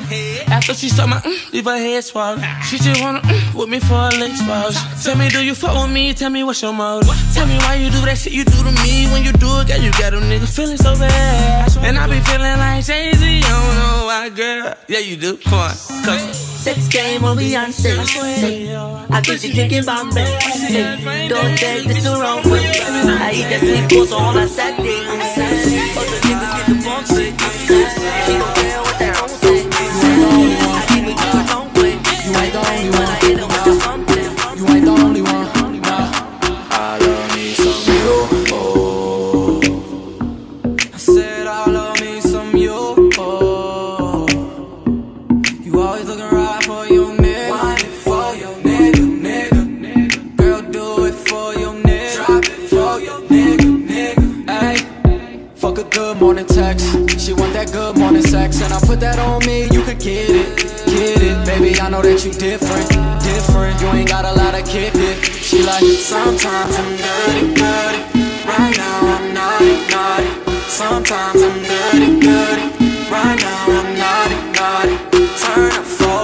After 0.50 0.74
she 0.74 0.88
saw 0.88 1.06
my 1.06 1.18
mm, 1.18 1.52
leave 1.52 1.66
her 1.66 1.76
head 1.76 2.02
swell. 2.02 2.36
She 2.62 2.78
just 2.78 3.00
wanna 3.00 3.20
mm, 3.20 3.54
with 3.54 3.68
me 3.68 3.80
for 3.80 3.94
a 3.94 4.10
leg 4.18 4.34
spouse. 4.34 5.04
Tell 5.04 5.16
me, 5.16 5.28
do 5.28 5.44
you 5.44 5.54
fuck 5.54 5.74
with 5.80 5.92
me? 5.92 6.14
Tell 6.14 6.30
me 6.30 6.42
what's 6.42 6.62
your 6.62 6.72
motive. 6.72 7.14
Tell 7.34 7.46
me 7.46 7.58
why 7.58 7.74
you 7.74 7.90
do 7.90 8.00
that 8.06 8.18
shit 8.18 8.32
you 8.32 8.44
do 8.44 8.56
to 8.64 8.72
me. 8.82 9.06
When 9.12 9.22
you 9.24 9.32
do 9.32 9.60
it, 9.60 9.68
girl, 9.68 9.78
you 9.78 9.92
got 9.92 10.10
them 10.10 10.22
niggas 10.24 10.56
feeling 10.56 10.78
so 10.78 10.98
bad. 10.98 11.76
And 11.84 11.98
I 11.98 12.06
be 12.08 12.18
feeling 12.20 12.58
like 12.58 12.84
Jay 12.84 13.12
Z. 13.12 13.24
I 13.24 13.40
don't 13.40 13.74
know 13.76 14.06
why, 14.06 14.28
girl. 14.30 14.74
Yeah, 14.88 15.00
you 15.00 15.16
do. 15.16 15.36
Come 15.36 15.54
on, 15.54 15.70
cause. 16.04 16.53
Sex 16.64 16.88
game 16.88 17.22
on 17.26 17.36
Beyonce. 17.36 17.92
I 19.10 19.20
think 19.20 19.40
she 19.40 19.52
drinking 19.52 19.84
Bombay. 19.84 20.24
Don't 21.28 21.58
take 21.58 21.84
this 21.86 22.02
the 22.02 22.16
wrong 22.18 22.42
way. 22.50 22.64
I 22.64 23.32
eat 23.36 23.50
that 23.52 23.60
sweet 23.60 23.84
pasta 23.90 24.14
on 24.14 24.38
a 24.38 24.48
Saturday. 24.48 25.04
Other 25.04 26.20
niggas 26.24 26.52
get 26.56 26.66
the 26.68 26.76
bump. 26.82 27.06
She 27.06 28.32
don't 28.38 28.54
care 28.56 28.93
that 57.64 57.72
good 57.72 57.98
morning 57.98 58.22
sex 58.22 58.60
And 58.62 58.72
I 58.72 58.80
put 58.80 59.00
that 59.00 59.18
on 59.18 59.44
me, 59.46 59.64
you 59.70 59.82
could 59.82 59.98
get 59.98 60.28
it, 60.30 60.56
get 60.86 61.22
it. 61.22 61.46
Baby, 61.46 61.78
I 61.80 61.88
know 61.88 62.02
that 62.02 62.24
you 62.24 62.32
different, 62.32 62.88
different. 63.22 63.80
You 63.80 63.88
ain't 63.88 64.08
got 64.08 64.24
a 64.24 64.32
lot 64.32 64.54
of 64.54 64.66
kick 64.66 64.94
it. 64.94 65.24
She 65.24 65.62
like, 65.62 65.84
sometimes 65.84 66.76
I'm 66.76 66.96
dirty, 66.96 67.54
dirty. 67.54 68.00
Right 68.44 68.74
now 68.76 68.98
I'm 69.14 69.34
naughty, 69.34 69.74
naughty. 69.90 70.30
Sometimes 70.68 71.42
I'm 71.42 71.58
dirty, 71.62 72.20
dirty. 72.20 72.66
Right 73.10 73.38
now 73.40 73.64
I'm 73.78 73.88
naughty, 73.96 74.38
naughty. 74.58 74.96
Turn 75.40 75.72
up 75.72 75.84
for 75.84 76.23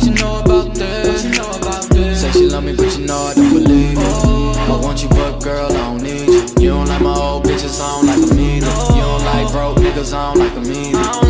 what 0.00 0.08
you 0.08 0.22
know 0.22 0.40
about 0.40 0.74
this? 0.74 1.24
You? 1.24 2.14
Say 2.14 2.32
she 2.32 2.46
love 2.46 2.64
me, 2.64 2.74
but 2.74 2.96
you 2.96 3.06
know 3.06 3.16
I 3.16 3.34
don't 3.34 3.52
believe 3.52 3.98
it. 3.98 4.00
I 4.00 4.80
want 4.82 5.02
you, 5.02 5.08
but 5.10 5.42
girl, 5.42 5.70
I 5.70 5.74
don't 5.74 6.02
need 6.02 6.26
you. 6.26 6.62
You 6.62 6.68
don't 6.70 6.86
like 6.86 7.02
my 7.02 7.14
old 7.14 7.44
bitches, 7.44 7.80
I 7.80 7.88
don't 7.96 8.06
like 8.06 8.28
them 8.28 8.38
either. 8.38 8.66
You 8.66 9.02
don't 9.02 9.24
like 9.24 9.52
broke 9.52 9.78
niggas, 9.78 10.12
I 10.14 10.34
don't 10.34 10.38
like 10.38 10.54
them 10.54 10.72
either. 10.72 11.29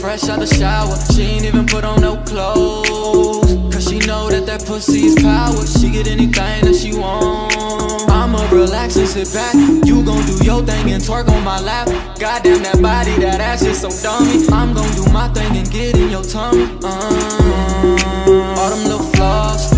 fresh 0.00 0.28
out 0.30 0.40
the 0.40 0.46
shower. 0.46 0.96
She 1.12 1.22
ain't 1.22 1.44
even 1.44 1.66
put 1.66 1.84
on 1.84 2.00
no 2.00 2.16
clothes. 2.24 3.52
Cause 3.72 3.88
she 3.88 3.98
know 4.00 4.30
that 4.30 4.46
that 4.46 4.64
pussy's 4.64 5.14
power. 5.22 5.66
She 5.66 5.90
get 5.90 6.08
anything 6.08 6.64
that 6.64 6.74
she 6.74 6.96
want. 6.96 8.08
I'ma 8.08 8.48
relax 8.50 8.96
and 8.96 9.06
sit 9.06 9.28
back. 9.34 9.54
You 9.84 10.02
gon' 10.02 10.24
do 10.24 10.42
your 10.42 10.62
thing 10.64 10.90
and 10.90 11.02
twerk 11.02 11.28
on 11.28 11.44
my 11.44 11.60
lap. 11.60 11.88
Goddamn 12.18 12.62
that 12.62 12.80
body, 12.80 13.14
that 13.20 13.40
ass 13.40 13.62
is 13.62 13.80
so 13.80 13.90
dummy. 14.02 14.46
I'm 14.50 14.72
gon' 14.72 14.90
do 14.96 15.04
my 15.12 15.28
thing 15.28 15.54
and 15.56 15.70
get 15.70 15.96
in 15.96 16.08
your 16.08 16.24
tummy. 16.24 16.64
Uh. 16.82 18.56
All 18.58 18.70
them 18.70 18.84
little 18.84 19.06
flaws 19.14 19.70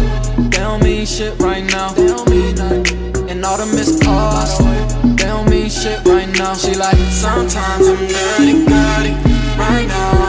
They 0.50 0.58
don't 0.58 0.82
mean 0.82 1.06
shit 1.06 1.38
right 1.40 1.64
now. 1.64 1.94
And 1.96 3.44
all 3.44 3.56
them 3.56 3.74
missed 3.74 4.02
calls 4.04 4.58
They 4.58 5.26
don't 5.26 5.48
mean 5.50 5.68
shit 5.68 6.04
right 6.06 6.28
now. 6.38 6.54
She 6.54 6.74
like, 6.74 6.98
sometimes 7.10 7.88
I'm 7.88 8.06
dirty, 8.06 8.66
girly 8.66 9.31
right 9.62 9.86
now. 9.86 10.21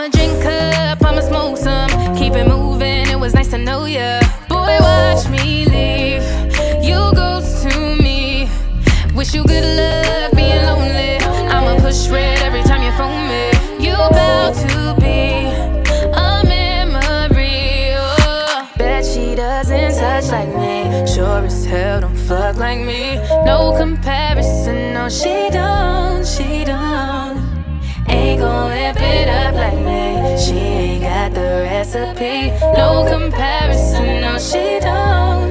I'ma 0.00 0.10
drink 0.10 0.44
up, 0.44 1.04
I'ma 1.04 1.20
smoke 1.22 1.56
some. 1.56 1.90
Keep 2.14 2.34
it 2.34 2.46
moving, 2.46 3.08
it 3.08 3.18
was 3.18 3.34
nice 3.34 3.48
to 3.48 3.58
know 3.58 3.86
ya. 3.86 4.20
Boy, 4.48 4.76
watch 4.78 5.28
me 5.28 5.64
leave. 5.64 6.22
You 6.80 7.10
ghost 7.16 7.64
to 7.64 7.96
me. 8.00 8.48
Wish 9.16 9.34
you 9.34 9.42
good 9.42 9.64
luck 9.64 10.36
being 10.36 10.62
lonely. 10.66 11.16
I'ma 11.50 11.80
push 11.80 12.06
red 12.10 12.38
every 12.42 12.62
time 12.62 12.84
you 12.84 12.92
phone 12.92 13.26
me. 13.26 13.50
You 13.84 13.94
about 13.94 14.54
to 14.68 14.94
be 15.00 15.50
a 16.14 16.44
memory. 16.46 17.94
Oh. 17.96 18.70
Bet 18.78 19.04
she 19.04 19.34
doesn't 19.34 19.98
touch 19.98 20.28
like 20.30 20.54
me. 20.54 21.08
Sure 21.12 21.44
as 21.44 21.64
hell 21.64 22.02
don't 22.02 22.16
fuck 22.16 22.54
like 22.54 22.78
me. 22.78 23.16
No 23.44 23.74
comparison, 23.76 24.94
no, 24.94 25.08
she 25.08 25.50
don't. 25.50 25.77
she 30.48 30.54
ain't 30.54 31.02
got 31.02 31.34
the 31.34 31.62
recipe. 31.68 32.50
No 32.76 33.06
comparison, 33.06 34.22
no, 34.22 34.38
she 34.38 34.80
don't. 34.80 35.47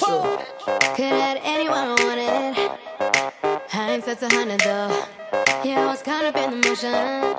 Could 0.00 1.04
have 1.04 1.38
anyone 1.42 1.90
wanted. 1.90 2.54
Hindsight's 3.68 4.22
a 4.22 4.34
hundred 4.34 4.60
though. 4.60 5.04
Yeah, 5.62 5.82
I 5.82 5.86
was 5.86 6.02
caught 6.02 6.24
up 6.24 6.36
in 6.36 6.58
the 6.58 6.68
motion. 6.68 7.29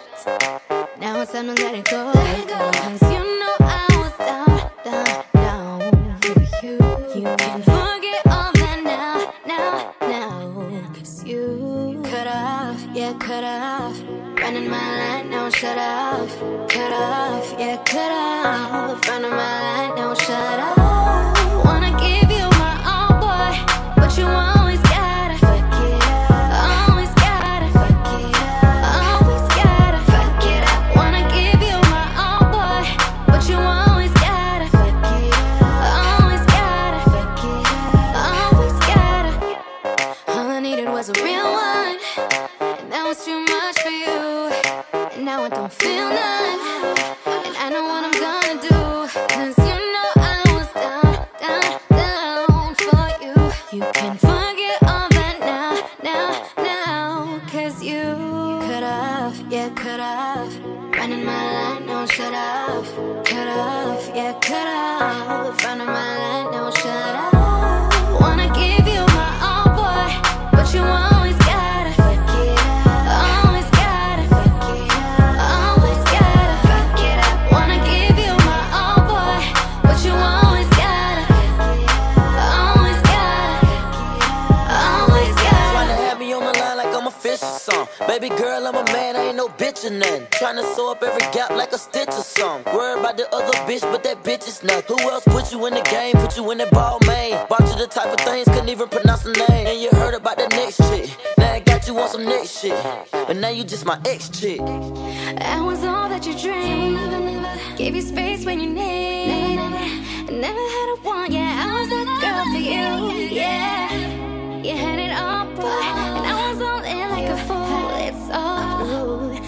I 89.81 89.83
bitch 89.83 89.91
or 89.91 89.93
nothing. 89.93 90.25
Tryna 90.27 90.75
sew 90.75 90.91
up 90.91 91.03
every 91.03 91.21
gap 91.31 91.51
like 91.51 91.71
a 91.71 91.77
stitch 91.77 92.09
or 92.09 92.23
something. 92.23 92.73
Worried 92.73 92.99
about 92.99 93.17
the 93.17 93.33
other 93.33 93.53
bitch, 93.69 93.81
but 93.81 94.03
that 94.03 94.23
bitch 94.23 94.47
is 94.47 94.63
nothing. 94.63 94.97
Who 94.97 95.09
else 95.09 95.23
put 95.25 95.51
you 95.51 95.65
in 95.65 95.73
the 95.73 95.81
game? 95.81 96.13
Put 96.13 96.37
you 96.37 96.49
in 96.51 96.57
that 96.59 96.71
ball 96.71 96.99
main. 97.07 97.33
Bought 97.47 97.61
you 97.61 97.75
the 97.75 97.87
type 97.87 98.11
of 98.13 98.19
things, 98.21 98.47
couldn't 98.47 98.69
even 98.69 98.89
pronounce 98.89 99.23
the 99.23 99.31
name. 99.31 99.67
And 99.67 99.79
you 99.79 99.89
heard 99.91 100.13
about 100.13 100.37
the 100.37 100.47
next 100.49 100.77
chick. 100.77 101.09
Now 101.37 101.53
I 101.53 101.59
got 101.59 101.87
you 101.87 101.97
on 101.99 102.09
some 102.09 102.25
next 102.25 102.59
shit. 102.59 102.77
But 103.11 103.37
now 103.37 103.49
you 103.49 103.63
just 103.63 103.85
my 103.85 103.99
ex 104.05 104.29
chick. 104.29 104.59
That 104.59 105.63
was 105.63 105.83
all 105.83 106.09
that 106.09 106.25
you 106.25 106.37
dreamed. 106.37 106.95
Never, 106.95 107.19
never. 107.19 107.77
Gave 107.77 107.95
you 107.95 108.01
space 108.01 108.45
when 108.45 108.59
you 108.59 108.69
need. 108.69 109.55
Never 109.55 110.31
never 110.31 110.59
had 110.59 110.97
a 110.97 111.01
want, 111.03 111.31
yeah. 111.31 111.65
I 111.65 111.79
was 111.79 111.89
that 111.89 112.07
girl 112.21 112.45
for 112.53 112.59
you, 112.59 113.27
yeah. 113.35 114.61
You 114.61 114.75
had 114.75 114.99
it 114.99 115.11
all, 115.11 115.47
and 115.47 116.25
I 116.25 116.51
was 116.51 116.61
all 116.61 116.83
in 116.83 117.09
like 117.09 117.27
a 117.27 117.37
fool. 117.45 117.89
It's 117.95 118.29
all 118.31 119.40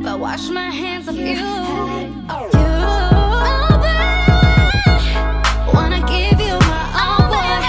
up. 0.00 0.06
I 0.06 0.14
wash 0.16 0.48
my 0.48 0.70
hands 0.70 1.08
of 1.08 1.16
you. 1.16 1.38
All 2.28 2.48
book 2.48 3.84
Wanna 5.74 6.00
give 6.14 6.40
you. 6.40 6.58
Oh, 7.02 7.20
baby. 7.32 7.64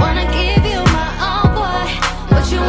Wanna 0.00 0.24
give 0.38 0.64
you 0.72 0.80
my 0.96 1.08
all, 1.26 1.48
boy, 1.56 1.88
but 2.38 2.50
you 2.52 2.68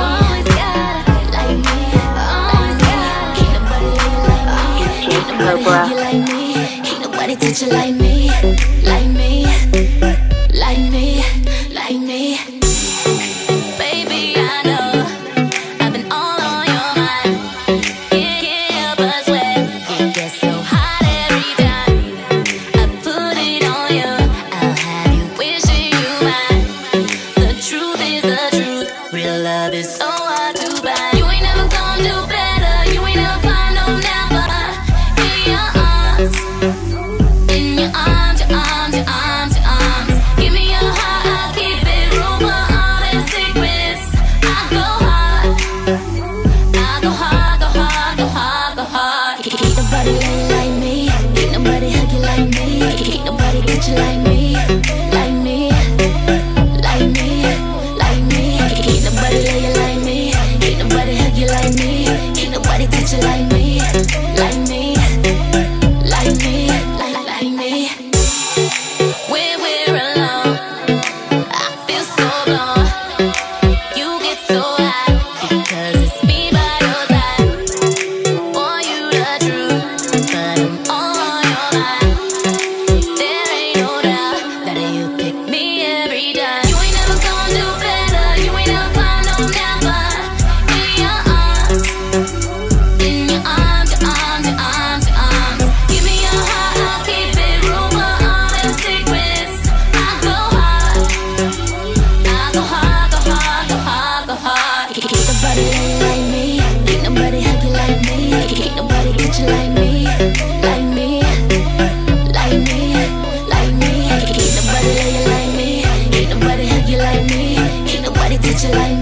nobody 118.71 118.89
touch 118.89 118.98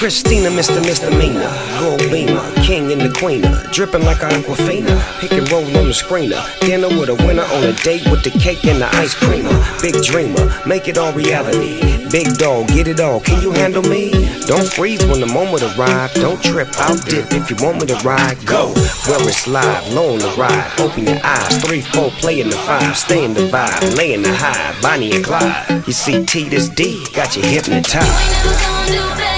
Christina, 0.00 0.48
Mr. 0.48 0.80
Misdemeanor, 0.80 1.52
Gold 1.78 2.00
Beamer, 2.10 2.50
King 2.64 2.90
and 2.90 3.02
the 3.02 3.10
Queener, 3.10 3.70
dripping 3.70 4.02
like 4.02 4.22
an 4.22 4.30
Aquafina, 4.30 4.96
pick 5.20 5.32
and 5.32 5.46
roll 5.52 5.62
on 5.76 5.88
the 5.88 5.92
screener, 5.92 6.40
dinner 6.60 6.88
with 6.88 7.10
a 7.10 7.14
winner 7.26 7.42
on 7.42 7.64
a 7.64 7.74
date 7.84 8.10
with 8.10 8.24
the 8.24 8.30
cake 8.30 8.64
and 8.64 8.80
the 8.80 8.88
ice 8.96 9.12
creamer, 9.12 9.52
big 9.82 10.02
dreamer, 10.02 10.50
make 10.66 10.88
it 10.88 10.96
all 10.96 11.12
reality, 11.12 12.08
big 12.08 12.26
dog, 12.38 12.68
get 12.68 12.88
it 12.88 12.98
all, 12.98 13.20
can 13.20 13.42
you 13.42 13.52
handle 13.52 13.82
me? 13.82 14.10
Don't 14.46 14.66
freeze 14.66 15.04
when 15.04 15.20
the 15.20 15.26
moment 15.26 15.62
arrives, 15.76 16.14
don't 16.14 16.42
trip, 16.42 16.68
I'll 16.78 16.96
dip 16.96 17.30
if 17.34 17.50
you 17.50 17.56
want 17.60 17.82
me 17.82 17.86
to 17.88 17.96
ride, 17.96 18.38
go, 18.46 18.72
where 19.04 19.20
it's 19.28 19.46
live, 19.46 19.92
low 19.92 20.14
on 20.14 20.18
the 20.20 20.32
ride, 20.38 20.80
open 20.80 21.04
your 21.04 21.20
eyes, 21.22 21.62
three, 21.62 21.82
four, 21.82 22.08
play 22.24 22.40
in 22.40 22.48
the 22.48 22.56
five, 22.56 22.96
stay 22.96 23.22
in 23.22 23.34
the 23.34 23.42
vibe, 23.52 23.98
lay 23.98 24.14
in 24.14 24.22
the 24.22 24.34
high, 24.34 24.74
Bonnie 24.80 25.12
and 25.12 25.22
Clyde, 25.26 25.86
you 25.86 25.92
see 25.92 26.24
T 26.24 26.48
this 26.48 26.70
D, 26.70 27.04
got 27.12 27.36
you 27.36 27.42
hypnotized. 27.42 29.29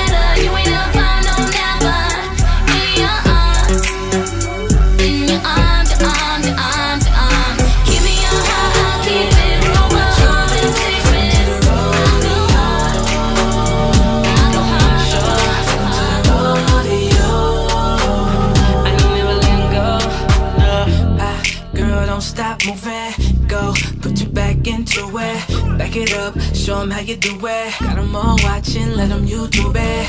Show 26.63 26.81
'em 26.81 26.91
how 26.91 27.01
you 27.01 27.17
do 27.17 27.35
it. 27.47 27.75
Got 27.81 27.99
'em 27.99 28.15
all 28.15 28.37
watching, 28.45 28.95
let 28.97 29.11
'em 29.11 29.27
YouTube 29.27 29.75
it. 29.75 30.07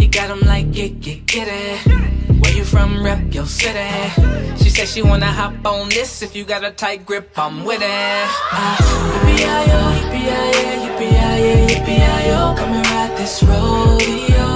You 0.00 0.08
got 0.08 0.30
'em 0.30 0.40
like, 0.52 0.70
get, 0.70 1.00
get, 1.00 1.26
get 1.26 1.48
it. 1.48 1.78
Where 2.40 2.54
you 2.58 2.64
from, 2.64 3.02
rep 3.04 3.34
your 3.34 3.46
city. 3.46 3.90
She 4.62 4.70
said 4.70 4.86
she 4.88 5.02
wanna 5.02 5.32
hop 5.40 5.54
on 5.66 5.88
this. 5.88 6.22
If 6.22 6.36
you 6.36 6.44
got 6.44 6.62
a 6.64 6.70
tight 6.70 7.04
grip, 7.06 7.36
I'm 7.36 7.64
with 7.64 7.82
it. 7.82 8.26
Ah, 8.52 8.76
yippee-yi-yo, 9.12 9.80
yippee-yi-yo, 9.98 10.70
yippee-yi-yo, 10.84 11.56
yippee-yi-yo. 11.70 12.54
Come 12.58 12.72
and 12.78 12.86
ride 12.92 13.12
this 13.16 13.42
rodeo. 13.42 14.55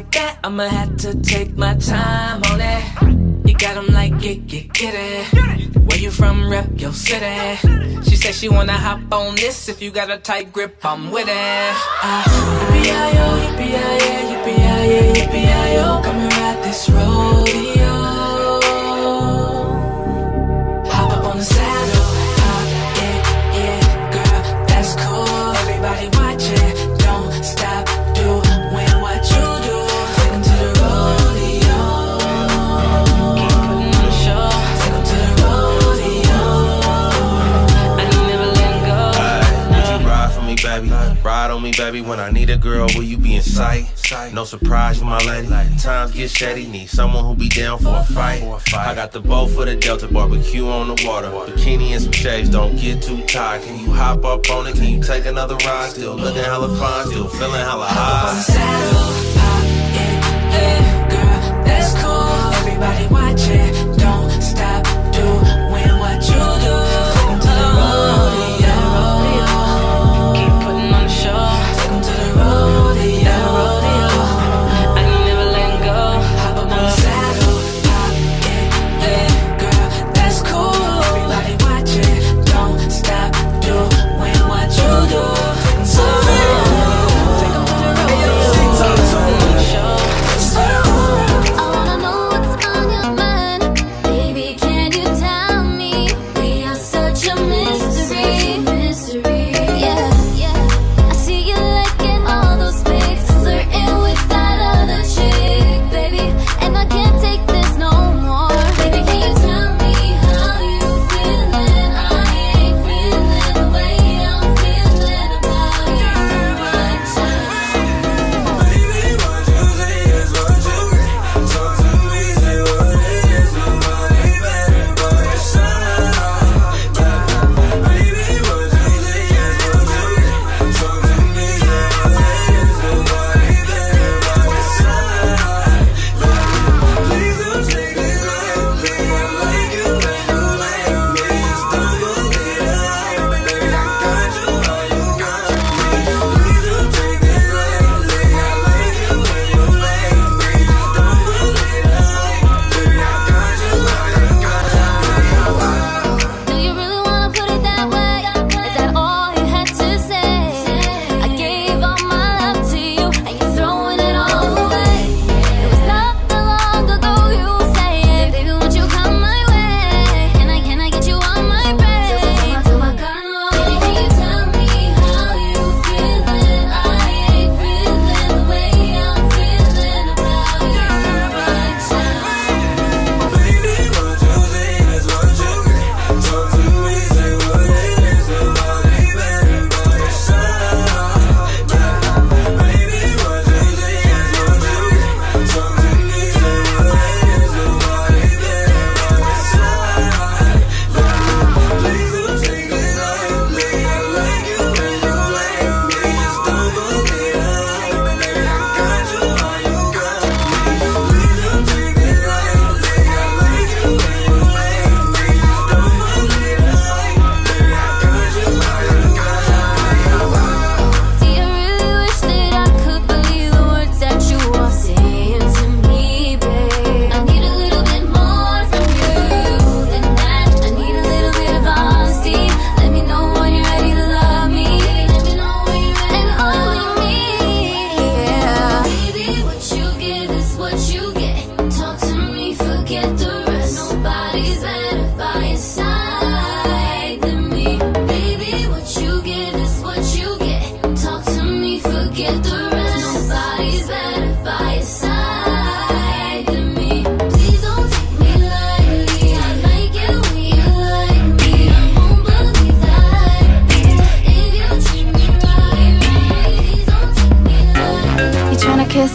Like 0.00 0.12
that, 0.12 0.38
I'ma 0.42 0.64
have 0.64 0.96
to 1.04 1.14
take 1.20 1.58
my 1.58 1.74
time 1.74 2.40
on 2.50 2.58
it. 2.58 3.46
You 3.46 3.54
got 3.54 3.74
them 3.74 3.88
like, 3.92 4.18
get, 4.18 4.46
get, 4.46 4.72
get 4.72 4.94
it. 4.94 5.76
Where 5.76 5.98
you 5.98 6.10
from, 6.10 6.48
rep 6.50 6.68
your 6.76 6.94
city. 6.94 7.56
She 8.08 8.16
said 8.16 8.34
she 8.34 8.48
wanna 8.48 8.72
hop 8.72 9.12
on 9.12 9.34
this. 9.34 9.68
If 9.68 9.82
you 9.82 9.90
got 9.90 10.10
a 10.10 10.16
tight 10.16 10.52
grip, 10.54 10.82
I'm 10.84 11.10
with 11.10 11.28
it. 11.28 11.34
Ah, 11.36 12.24
uh, 12.24 12.72
yippee-yi-yo, 12.72 13.26
ah, 13.28 13.44
yippee-yi-yi, 13.44 13.82
ah, 14.16 14.30
yippee-yi-yi, 14.30 15.00
yippee-yi-yo. 15.18 16.02
Come 16.02 16.18
and 16.24 16.32
ride 16.32 16.64
this 16.64 16.88
rodeo. 16.88 17.79
Baby. 41.90 42.06
When 42.06 42.20
I 42.20 42.30
need 42.30 42.50
a 42.50 42.56
girl, 42.56 42.86
will 42.94 43.02
you 43.02 43.18
be 43.18 43.34
in 43.34 43.42
sight? 43.42 43.84
No 44.32 44.44
surprise, 44.44 45.02
my 45.02 45.18
lady. 45.26 45.48
Times 45.78 46.12
get 46.12 46.30
shady, 46.30 46.68
need 46.68 46.88
someone 46.88 47.24
who 47.24 47.34
be 47.34 47.48
down 47.48 47.80
for 47.80 47.96
a 47.96 48.04
fight. 48.04 48.44
I 48.72 48.94
got 48.94 49.10
the 49.10 49.18
boat 49.20 49.48
for 49.48 49.64
the 49.64 49.74
Delta 49.74 50.06
barbecue 50.06 50.68
on 50.68 50.86
the 50.86 51.04
water. 51.04 51.26
Bikini 51.30 51.90
and 51.90 52.00
some 52.00 52.12
shades, 52.12 52.48
don't 52.48 52.76
get 52.76 53.02
too 53.02 53.20
tired. 53.26 53.62
Can 53.62 53.80
you 53.80 53.90
hop 53.90 54.24
up 54.24 54.48
on 54.50 54.68
it? 54.68 54.76
Can 54.76 54.84
you 54.84 55.02
take 55.02 55.26
another 55.26 55.56
ride? 55.66 55.90
Still 55.90 56.14
looking 56.14 56.44
hella 56.44 56.68
fine, 56.78 57.06
still 57.08 57.26
feeling 57.26 57.60
hella 57.60 57.86
high. 57.88 58.40
girl, 61.10 61.64
that's 61.64 61.92
cool. 62.00 62.52
Everybody 62.60 63.06
watching, 63.08 63.49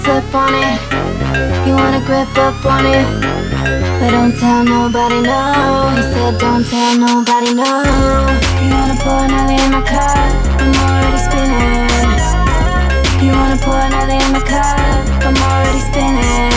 up 0.08 0.36
on 0.36 0.54
it, 0.54 1.68
you 1.68 1.74
wanna 1.74 2.00
grip 2.06 2.38
up 2.38 2.66
on 2.66 2.86
it, 2.86 3.45
but 4.00 4.12
don't 4.12 4.38
tell 4.38 4.64
nobody 4.64 5.22
no. 5.22 5.42
He 5.98 6.02
said, 6.14 6.38
don't 6.38 6.64
tell 6.66 6.98
nobody 6.98 7.54
no. 7.54 7.72
You 8.62 8.70
wanna 8.70 8.96
pour 9.02 9.26
another 9.26 9.58
in 9.58 9.72
my 9.74 9.82
cup? 9.82 10.30
I'm 10.62 10.74
already 10.86 11.18
spinning. 11.18 11.90
You 13.26 13.32
wanna 13.34 13.58
pour 13.66 13.74
another 13.74 14.14
in 14.22 14.30
my 14.32 14.42
cup? 14.46 14.78
I'm 15.26 15.34
already 15.50 15.82
spinning. 15.90 16.54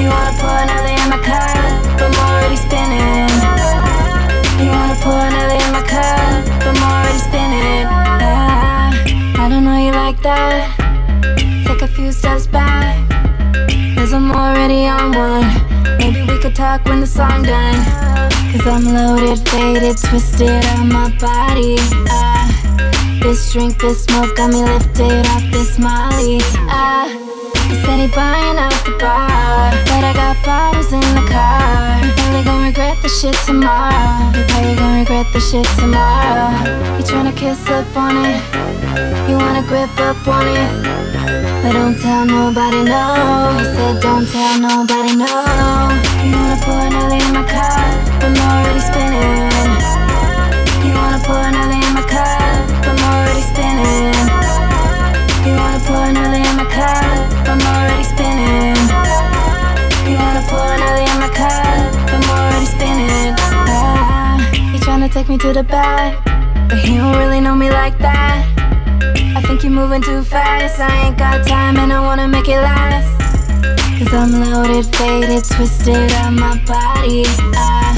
You 0.00 0.08
wanna 0.12 0.34
pour 0.36 0.52
another 0.52 0.92
in 1.00 1.08
my 1.08 1.20
cup? 1.24 1.56
I'm 2.04 2.12
already 2.28 2.56
spinning. 2.56 3.32
You 4.60 4.68
wanna 4.68 4.96
pour 5.00 5.16
another 5.16 5.56
in 5.64 5.70
my 5.72 5.82
cup? 5.88 6.44
I'm 6.68 6.76
already 6.76 7.18
spinning. 7.18 7.86
Ah, 7.88 8.92
I 9.42 9.48
don't 9.48 9.64
know 9.64 9.78
you 9.78 9.92
like 9.92 10.20
that. 10.22 10.76
Take 11.66 11.82
a 11.82 11.88
few 11.88 12.12
steps 12.12 12.46
back. 12.46 13.00
Cause 13.96 14.12
I'm 14.12 14.30
already 14.30 14.86
on 14.86 15.12
one 15.12 15.69
rock 16.48 16.84
when 16.86 17.00
the 17.00 17.06
song 17.06 17.42
done. 17.42 17.84
Cause 18.52 18.66
I'm 18.66 18.84
loaded, 18.84 19.38
faded, 19.48 19.96
twisted 19.98 20.64
on 20.76 20.88
my 20.88 21.10
body. 21.18 21.76
Ah, 22.08 22.48
this 23.22 23.52
drink, 23.52 23.78
this 23.80 24.04
smoke 24.04 24.34
got 24.36 24.50
me 24.50 24.62
lifted 24.62 25.26
off 25.26 25.44
this 25.52 25.78
molly. 25.78 26.38
Ah, 26.68 27.08
he 27.68 27.74
said 27.84 27.98
he 28.00 28.08
buying 28.08 28.58
out 28.58 28.72
the 28.84 28.96
bar, 28.98 29.70
but 29.90 30.02
I 30.04 30.12
got 30.14 30.36
bottles 30.44 30.92
in 30.92 31.06
the 31.14 31.26
car. 31.28 32.00
You 32.04 32.12
probably 32.16 32.42
gon' 32.44 32.64
regret 32.64 32.96
the 33.02 33.08
shit 33.08 33.36
tomorrow. 33.44 34.32
You 34.34 34.44
probably 34.48 34.76
gon' 34.76 34.98
regret 35.00 35.26
the 35.32 35.40
shit 35.40 35.66
tomorrow. 35.78 36.50
You 36.96 37.04
tryna 37.04 37.36
kiss 37.36 37.68
up 37.68 37.86
on 37.96 38.16
it, 38.24 38.40
you 39.28 39.36
wanna 39.36 39.62
grip 39.68 39.92
up 40.00 40.26
on 40.26 40.46
it. 40.48 40.72
But 41.62 41.72
don't 41.72 41.98
tell 42.00 42.24
nobody 42.24 42.82
no. 42.84 43.56
He 43.58 43.64
said 43.76 44.00
don't 44.00 44.26
tell 44.26 44.58
nobody 44.58 45.14
no. 45.16 46.09
To 65.52 65.62
the 65.62 65.64
back, 65.64 66.14
but 66.68 66.78
he 66.78 66.96
don't 66.96 67.16
really 67.16 67.40
know 67.40 67.54
me 67.54 67.70
like 67.70 67.98
that. 67.98 68.46
I 69.36 69.42
think 69.42 69.62
you're 69.62 69.72
moving 69.72 70.02
too 70.02 70.22
fast. 70.22 70.78
I 70.78 71.06
ain't 71.06 71.18
got 71.18 71.46
time 71.46 71.76
and 71.76 71.92
I 71.92 72.00
wanna 72.00 72.28
make 72.28 72.48
it 72.48 72.60
last. 72.60 73.10
Cause 73.98 74.12
I'm 74.14 74.30
loaded, 74.30 74.86
faded, 74.94 75.44
twisted 75.44 76.12
on 76.22 76.38
my 76.38 76.54
body. 76.66 77.24
Ah, 77.56 77.94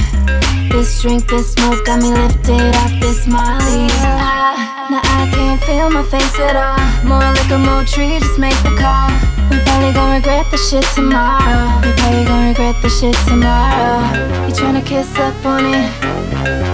this 0.70 1.02
drink, 1.02 1.28
this 1.28 1.52
smoke 1.52 1.84
got 1.84 2.00
me 2.00 2.10
lifted 2.10 2.74
off 2.82 2.92
this 3.00 3.26
molly. 3.26 3.88
Ah, 4.00 4.88
now 4.90 5.02
I 5.04 5.28
can't 5.34 5.60
feel 5.62 5.90
my 5.90 6.04
face 6.04 6.38
at 6.40 6.56
all. 6.56 6.80
More 7.04 7.32
liquor, 7.36 7.58
more 7.58 7.84
tree, 7.84 8.18
just 8.18 8.38
make 8.38 8.56
the 8.62 8.74
call. 8.80 9.10
We 9.50 9.58
probably 9.66 9.92
gon' 9.92 10.12
regret 10.16 10.46
the 10.50 10.56
shit 10.56 10.84
tomorrow. 10.94 11.80
We 11.84 11.92
probably 12.00 12.24
gon' 12.24 12.48
regret 12.48 12.76
the 12.80 12.88
shit 12.88 13.16
tomorrow. 13.28 14.00
You 14.46 14.54
tryna 14.54 14.84
kiss 14.86 15.18
up 15.18 15.44
on 15.44 15.66
it? 15.66 16.11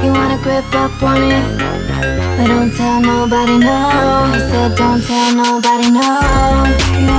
You 0.05 0.13
wanna 0.13 0.39
grip 0.43 0.65
up 0.75 1.03
on 1.03 1.23
it? 1.23 1.45
But 2.37 2.47
don't 2.47 2.73
tell 2.75 3.01
nobody 3.01 3.59
no. 3.59 4.31
He 4.33 4.41
said 4.51 4.77
don't 4.77 5.03
tell 5.03 5.35
nobody 5.35 5.91
no. 5.91 6.09
You 6.97 7.18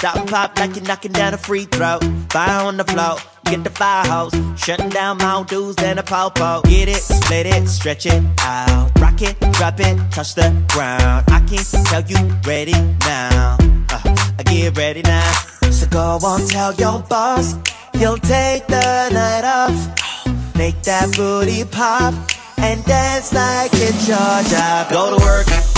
Stop 0.00 0.16
and 0.16 0.30
pop 0.30 0.58
like 0.58 0.74
you're 0.74 0.84
knocking 0.86 1.12
down 1.12 1.34
a 1.34 1.36
free 1.36 1.66
throw. 1.66 1.98
Fire 2.30 2.64
on 2.64 2.78
the 2.78 2.84
floor, 2.84 3.18
get 3.44 3.62
the 3.64 3.68
fire 3.68 4.02
hose. 4.06 4.32
Shutting 4.58 4.88
down 4.88 5.18
Mount 5.18 5.50
Dews 5.50 5.76
and 5.76 5.98
a 5.98 6.02
popo. 6.02 6.62
Get 6.62 6.88
it, 6.88 7.02
split 7.02 7.44
it, 7.44 7.68
stretch 7.68 8.06
it 8.06 8.24
out. 8.40 8.98
Rock 8.98 9.20
it, 9.20 9.38
drop 9.52 9.78
it, 9.78 9.98
touch 10.10 10.36
the 10.36 10.56
ground. 10.72 11.26
I 11.28 11.40
can 11.40 11.84
tell 11.84 12.00
you 12.00 12.16
ready 12.46 12.72
now. 13.00 13.58
Uh, 13.90 14.16
I 14.38 14.42
get 14.42 14.74
ready 14.78 15.02
now. 15.02 15.32
So 15.70 15.86
go 15.88 16.18
on, 16.24 16.46
tell 16.48 16.72
your 16.76 17.00
boss. 17.00 17.56
You'll 17.92 18.16
take 18.16 18.66
the 18.68 19.10
night 19.10 19.44
off. 19.44 20.56
Make 20.56 20.80
that 20.84 21.14
booty 21.14 21.64
pop. 21.64 22.14
And 22.56 22.82
dance 22.86 23.34
like 23.34 23.70
it's 23.74 24.08
your 24.08 24.16
job. 24.48 24.90
Go 24.90 25.18
to 25.18 25.22
work. 25.22 25.69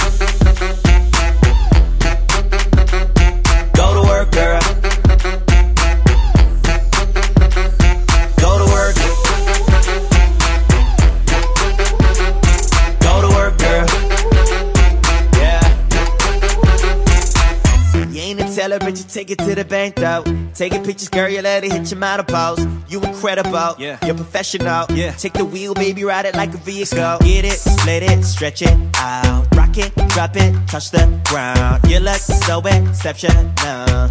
Take 19.04 19.30
it 19.30 19.38
to 19.38 19.54
the 19.54 19.64
bank 19.64 19.96
though. 19.96 20.24
Taking 20.54 20.84
pictures, 20.84 21.08
girl, 21.08 21.28
you 21.28 21.42
let 21.42 21.64
it 21.64 21.72
hit 21.72 21.90
your 21.90 21.98
model 21.98 22.24
pose. 22.24 22.64
You 22.88 23.00
incredible, 23.00 23.74
yeah. 23.78 23.98
You're 24.04 24.14
professional, 24.14 24.86
yeah. 24.90 25.12
Take 25.12 25.34
the 25.34 25.44
wheel, 25.44 25.74
baby, 25.74 26.04
ride 26.04 26.26
it 26.26 26.34
like 26.34 26.52
a 26.54 26.58
vehicle. 26.58 27.18
Get 27.20 27.44
it, 27.44 27.58
split 27.58 28.02
it, 28.02 28.24
stretch 28.24 28.62
it 28.62 28.76
out. 28.96 29.46
Rock 29.54 29.76
it, 29.78 29.94
drop 30.08 30.36
it, 30.36 30.68
touch 30.68 30.90
the 30.90 31.20
ground. 31.28 31.82
You 31.88 32.00
look 32.00 32.20
so 32.20 32.60
exceptional. 32.60 33.52
Uh, 33.58 34.10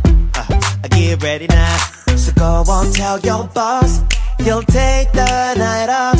I 0.84 0.88
get 0.90 1.22
ready 1.22 1.48
now. 1.48 1.78
So 2.16 2.32
go 2.34 2.64
on, 2.72 2.92
tell 2.92 3.20
your 3.20 3.48
boss 3.48 4.02
you'll 4.46 4.64
take 4.64 5.12
the 5.12 5.56
night 5.56 5.90
off. 5.90 6.20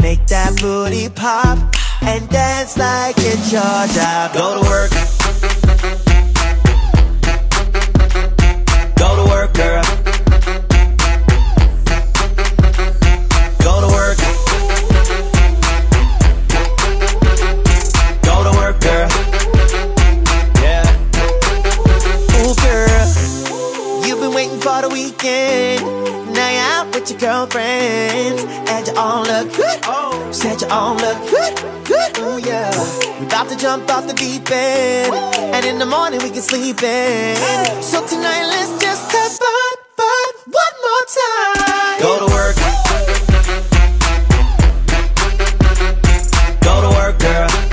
Make 0.00 0.26
that 0.28 0.58
booty 0.60 1.08
pop 1.08 1.58
and 2.02 2.28
dance 2.28 2.76
like 2.76 3.14
it's 3.18 3.52
your 3.52 3.86
job. 3.94 4.32
Go 4.34 4.62
to 4.62 4.68
work. 4.68 5.19
Your. 27.46 28.38
And 28.68 28.86
you 28.86 28.94
all 28.96 29.22
look 29.22 29.48
good. 29.54 30.34
Said 30.34 30.60
you 30.60 30.68
all 30.68 30.94
look 30.94 31.18
good. 31.30 31.54
Good. 31.84 32.18
Ooh, 32.18 32.38
yeah. 32.38 32.70
We 33.18 33.26
about 33.26 33.48
to 33.48 33.56
jump 33.56 33.90
off 33.90 34.06
the 34.06 34.14
deep 34.14 34.50
end. 34.50 35.14
And 35.54 35.64
in 35.64 35.78
the 35.78 35.86
morning 35.86 36.20
we 36.22 36.30
can 36.30 36.42
sleep 36.42 36.82
in. 36.82 37.36
So 37.82 38.06
tonight 38.06 38.44
let's 38.44 38.72
just 38.82 39.10
have 39.12 39.32
fun, 39.32 39.74
fun 39.96 40.32
one 40.60 40.76
more 40.86 41.04
time. 41.20 42.00
Go 42.00 42.26
to 42.26 42.32
work. 42.34 42.56
Go 46.60 46.80
to 46.82 46.88
work, 46.96 47.18
girl. 47.18 47.69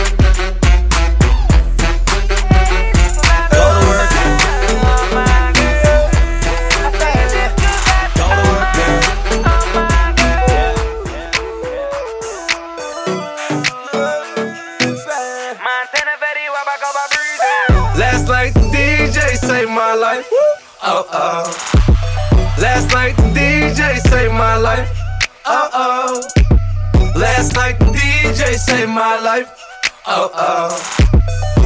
Life. 29.37 29.63
Oh 30.07 30.29
oh. 30.33 30.69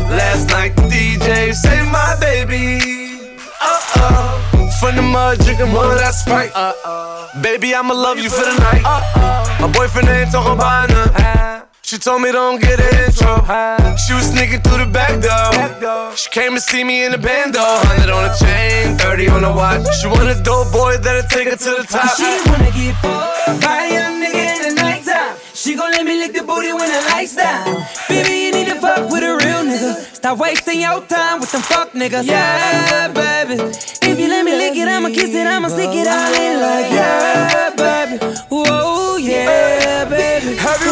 Last 0.09 0.49
night 0.49 0.75
the 0.75 0.83
DJ 0.83 1.53
saved 1.53 1.91
my 1.91 2.17
baby. 2.19 3.37
Oh 3.61 3.91
oh. 3.95 4.69
From 4.79 4.95
the 4.95 5.01
mud 5.01 5.39
drinking 5.39 5.69
more 5.69 5.91
of 5.91 5.99
that 5.99 6.13
sprite. 6.13 6.51
Uh 6.55 6.73
oh. 6.85 7.29
Baby, 7.41 7.73
I'ma 7.73 7.93
love 7.93 8.19
you 8.19 8.29
for 8.29 8.43
the 8.43 8.57
night. 8.59 8.83
Uh 8.83 9.01
oh. 9.15 9.57
My 9.61 9.71
boyfriend 9.71 10.09
ain't 10.09 10.31
talking 10.31 10.53
about 10.53 10.89
none. 10.89 11.60
She 11.91 11.97
told 11.97 12.21
me 12.21 12.31
don't 12.31 12.55
get 12.61 12.79
an 12.79 13.03
intro. 13.03 13.43
She 13.99 14.13
was 14.13 14.31
sneaking 14.31 14.61
through 14.61 14.79
the 14.79 14.89
back 14.89 15.19
door. 15.19 16.15
She 16.15 16.29
came 16.29 16.55
to 16.55 16.61
see 16.61 16.85
me 16.85 17.03
in 17.03 17.11
the 17.11 17.17
bando. 17.17 17.59
100 17.59 18.09
on 18.09 18.31
the 18.31 18.33
chain, 18.39 18.97
30 18.97 19.27
on 19.27 19.41
the 19.41 19.51
watch. 19.51 19.83
She 19.99 20.07
want 20.07 20.31
a 20.31 20.41
dope 20.41 20.71
boy 20.71 20.95
that'll 20.95 21.27
take 21.27 21.51
her 21.51 21.57
to 21.59 21.71
the 21.75 21.83
top. 21.83 22.15
She 22.15 22.23
wanna 22.47 22.71
get 22.71 22.95
fucked 23.03 23.59
by 23.59 23.91
a 23.91 23.91
young 23.91 24.23
nigga 24.23 24.39
in 24.39 24.59
the 24.71 24.81
nighttime. 24.81 25.35
She 25.53 25.75
gon' 25.75 25.91
let 25.91 26.05
me 26.05 26.15
lick 26.15 26.31
the 26.31 26.43
booty 26.47 26.71
when 26.71 26.87
the 26.87 27.01
lights 27.11 27.35
down. 27.35 27.83
Baby, 28.07 28.39
you 28.39 28.51
need 28.55 28.71
to 28.71 28.79
fuck 28.79 29.11
with 29.11 29.27
a 29.27 29.35
real 29.43 29.67
nigga. 29.67 30.15
Stop 30.15 30.39
wasting 30.39 30.79
your 30.79 31.01
time 31.11 31.41
with 31.41 31.51
them 31.51 31.61
fuck 31.61 31.91
niggas. 31.91 32.23
Yeah, 32.23 33.11
baby. 33.11 33.59
If 33.99 34.15
you 34.17 34.29
let 34.29 34.45
me 34.45 34.55
lick 34.55 34.79
it, 34.79 34.87
I'ma 34.87 35.09
kiss 35.09 35.35
it, 35.35 35.45
I'ma 35.45 35.67
stick 35.67 35.91
it 35.91 36.07
all 36.07 36.33
in 36.39 36.55
like 36.55 36.87
yeah, 36.95 37.75
baby. 37.75 38.15
Whoa, 38.47 39.17
yeah, 39.17 40.05
baby. 40.07 40.55
Have 40.55 40.79
you 40.85 40.90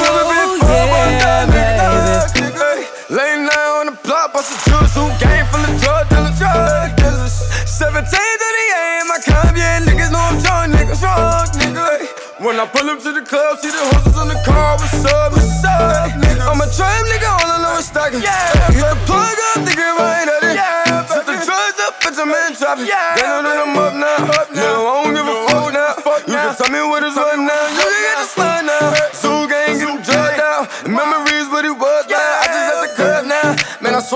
Late 3.10 3.41
night 3.41 3.70
on 3.82 3.89
the 3.89 3.97
block, 4.05 4.38
bust 4.38 4.53
a 4.53 4.70
juice, 4.70 4.93
who 4.93 5.10
game 5.18 5.41
full 5.49 5.66
of 5.66 5.74
drug 5.82 6.05
dealers, 6.14 6.38
drug 6.38 6.93
dealers. 6.93 7.34
17 7.66 8.05
to 8.05 8.05
the 8.05 8.66
AM, 8.78 9.10
I 9.10 9.18
come, 9.26 9.57
yeah, 9.57 9.82
niggas 9.82 10.14
know 10.14 10.22
I'm 10.22 10.38
drunk, 10.38 10.78
niggas 10.78 11.01
drunk, 11.01 11.49
nigga. 11.57 12.05
When 12.38 12.62
I 12.62 12.70
pull 12.70 12.86
up 12.86 13.01
to 13.01 13.10
the 13.10 13.26
club, 13.26 13.57
see 13.66 13.74
the 13.74 13.82
horses 13.97 14.14
on 14.14 14.30
the 14.30 14.38
car, 14.45 14.78
what's 14.78 15.01
up, 15.10 15.34
what's 15.34 15.66
up, 15.66 16.22
nigga? 16.22 16.53
I'm 16.53 16.62
a 16.62 16.70
trap 16.70 17.01
nigga, 17.10 17.34
all 17.34 17.49
I 17.49 17.57
know 17.66 17.82
is 17.82 17.89
stacking. 17.89 18.22
Yeah, 18.22 18.78
hit 18.78 18.86
the 18.86 19.01
plug 19.10 19.26
up, 19.57 19.66
I 19.66 20.22
ain't 20.22 20.30
at 20.30 20.45
it. 20.45 20.53
Yeah, 20.53 21.01
set 21.10 21.26
the 21.26 21.34
drugs 21.34 21.82
up, 21.82 21.97
bitch, 22.05 22.22
I'm 22.22 22.30
in 22.30 22.53
traffic. 22.62 22.86
Yeah, 22.86 23.18
they 23.18 23.26
know 23.26 23.41
that 23.41 23.57
I'm 23.57 23.74
up 23.74 23.97
now. 23.97 24.38
Up 24.38 24.53
now. 24.53 24.86
I 24.86 24.99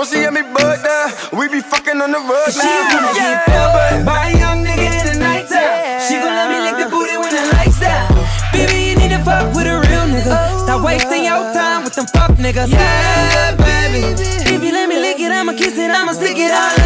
Man, 0.04 0.12
I 0.12 0.12
swear 0.12 0.20
she 0.20 0.24
had 0.24 0.34
me 0.34 0.42
bugged 0.42 0.84
now. 0.84 1.38
We 1.38 1.48
be 1.48 1.60
fucking 1.60 1.96
on 1.96 2.12
the 2.12 2.20
road 2.20 2.28
now. 2.28 2.60
She 2.60 2.68
wanna 2.92 3.12
get 3.16 3.44
fucked 3.48 4.04
by 4.04 4.28
a 4.28 4.38
young 4.38 4.60
nigga 4.60 5.00
in 5.00 5.06
the 5.12 5.18
nighttime. 5.18 6.00
She 6.04 6.20
gon' 6.20 6.28
let 6.28 6.48
me 6.52 6.60
lick 6.60 6.76
the 6.84 6.90
booty 6.92 7.16
when 7.16 7.32
the 7.32 7.44
lights 7.56 7.80
down. 7.80 8.12
Baby, 8.52 8.92
you 8.92 8.96
need 8.96 9.16
to 9.16 9.24
fuck 9.24 9.54
with 9.54 9.66
a 9.66 9.80
real 9.80 10.04
nigga. 10.04 10.60
Stop 10.60 10.80
oh, 10.80 10.84
wasting 10.84 11.24
your 11.24 11.40
time 11.56 11.84
with 11.84 11.94
them 11.94 12.06
fuck 12.12 12.32
niggas. 12.36 12.68
Yeah, 12.68 13.56
baby. 13.56 14.12
If 14.44 14.62
you 14.62 14.72
let 14.72 14.88
me 14.88 15.00
lick 15.00 15.20
it, 15.20 15.32
I'ma 15.32 15.52
kiss 15.52 15.78
it, 15.78 15.90
I'ma 15.90 16.12
stick 16.12 16.36
it 16.36 16.52
all 16.52 16.83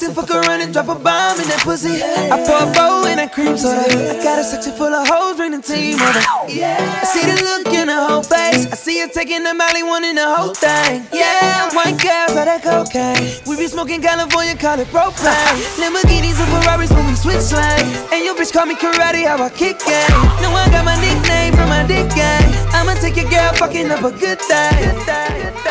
Flexing, 0.00 0.16
fuck 0.16 0.30
around 0.30 0.60
and 0.62 0.72
drop 0.72 0.88
a 0.88 0.94
bomb 0.96 1.36
in 1.40 1.46
that 1.52 1.60
pussy? 1.60 2.00
I 2.00 2.40
pour 2.48 2.56
a 2.56 2.72
bow 2.72 3.04
in 3.04 3.16
that 3.20 3.32
cream 3.32 3.56
soda. 3.58 3.84
Got 4.24 4.40
a 4.40 4.44
section 4.44 4.72
full 4.72 4.88
of 4.88 5.06
hoes, 5.06 5.36
bring 5.36 5.52
the 5.52 5.60
team 5.60 6.00
over. 6.00 6.24
I 6.48 7.04
see 7.04 7.20
the 7.28 7.36
look 7.44 7.68
in 7.68 7.88
her 7.88 8.08
whole 8.08 8.22
face. 8.22 8.64
I 8.72 8.76
see 8.80 9.00
her 9.00 9.08
taking 9.08 9.44
the 9.44 9.52
molly, 9.52 9.82
wanting 9.82 10.16
the 10.16 10.24
whole 10.24 10.54
thing. 10.54 11.04
Yeah, 11.12 11.68
white 11.76 12.00
girls 12.00 12.32
are 12.32 12.48
that 12.48 12.64
cocaine. 12.64 13.44
We 13.44 13.60
be 13.60 13.68
smoking 13.68 14.00
California, 14.00 14.56
call 14.56 14.80
it 14.80 14.88
propane. 14.88 15.60
Lamborghinis 15.76 16.40
and 16.40 16.48
Ferraris 16.48 16.90
when 16.96 17.04
we 17.04 17.14
switch 17.14 17.44
slang. 17.52 17.84
And 18.08 18.24
your 18.24 18.32
bitch 18.34 18.56
call 18.56 18.64
me 18.64 18.76
karate, 18.80 19.28
how 19.28 19.36
I 19.36 19.50
kick 19.52 19.84
game. 19.84 20.16
No, 20.40 20.48
I 20.48 20.64
got 20.72 20.84
my 20.84 20.96
nickname 20.96 21.52
from 21.52 21.68
my 21.68 21.84
dick 21.84 22.08
gang. 22.16 22.48
I'ma 22.72 22.96
take 23.04 23.20
your 23.20 23.28
girl 23.28 23.52
fucking 23.52 23.90
up 23.92 24.00
a 24.00 24.12
good 24.16 24.40
day. 24.48 25.69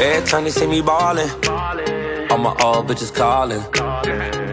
Every 0.00 0.26
time 0.26 0.44
they 0.44 0.50
see 0.50 0.66
me 0.66 0.80
ballin', 0.80 1.28
all 2.30 2.38
my 2.38 2.56
old 2.64 2.88
bitches 2.88 3.14
callin'. 3.14 3.60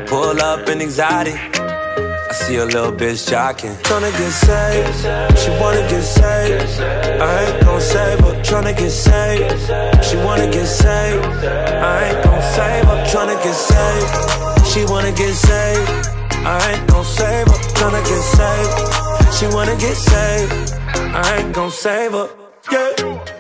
Pull 0.06 0.42
up 0.42 0.68
in 0.68 0.82
anxiety. 0.82 1.32
I 1.32 2.34
see 2.34 2.58
a 2.58 2.66
little 2.66 2.92
bitch 2.92 3.32
jocking. 3.32 3.74
Tryna 3.84 4.12
get 4.18 4.32
saved, 4.32 5.40
she 5.40 5.50
wanna 5.62 5.88
get 5.88 6.04
saved. 6.04 6.82
I 6.82 7.46
ain't 7.46 7.64
gon' 7.64 7.80
save 7.80 8.20
her. 8.20 8.34
Tryna 8.44 8.78
get 8.78 8.92
saved, 8.92 10.04
she 10.04 10.18
wanna 10.18 10.52
get 10.52 10.66
saved. 10.66 11.24
I 11.24 12.10
ain't 12.10 12.24
gon' 12.26 12.42
save 12.42 12.84
her. 12.90 12.98
Tryna 13.12 13.42
get 13.42 13.56
saved, 13.56 14.68
she 14.68 14.84
wanna 14.92 15.14
get 15.14 15.34
saved. 15.34 15.90
I 16.46 16.74
ain't 16.74 16.88
gon' 16.90 17.06
save 17.06 17.48
her. 17.48 17.60
Tryna 17.80 18.04
get 18.04 18.24
saved, 18.36 19.34
she 19.34 19.48
wanna 19.56 19.78
get 19.78 19.96
saved. 19.96 20.74
I 21.16 21.38
ain't 21.38 21.54
gon' 21.54 21.72
save 21.72 22.12
her. 22.12 22.28
Yeah. 22.70 23.17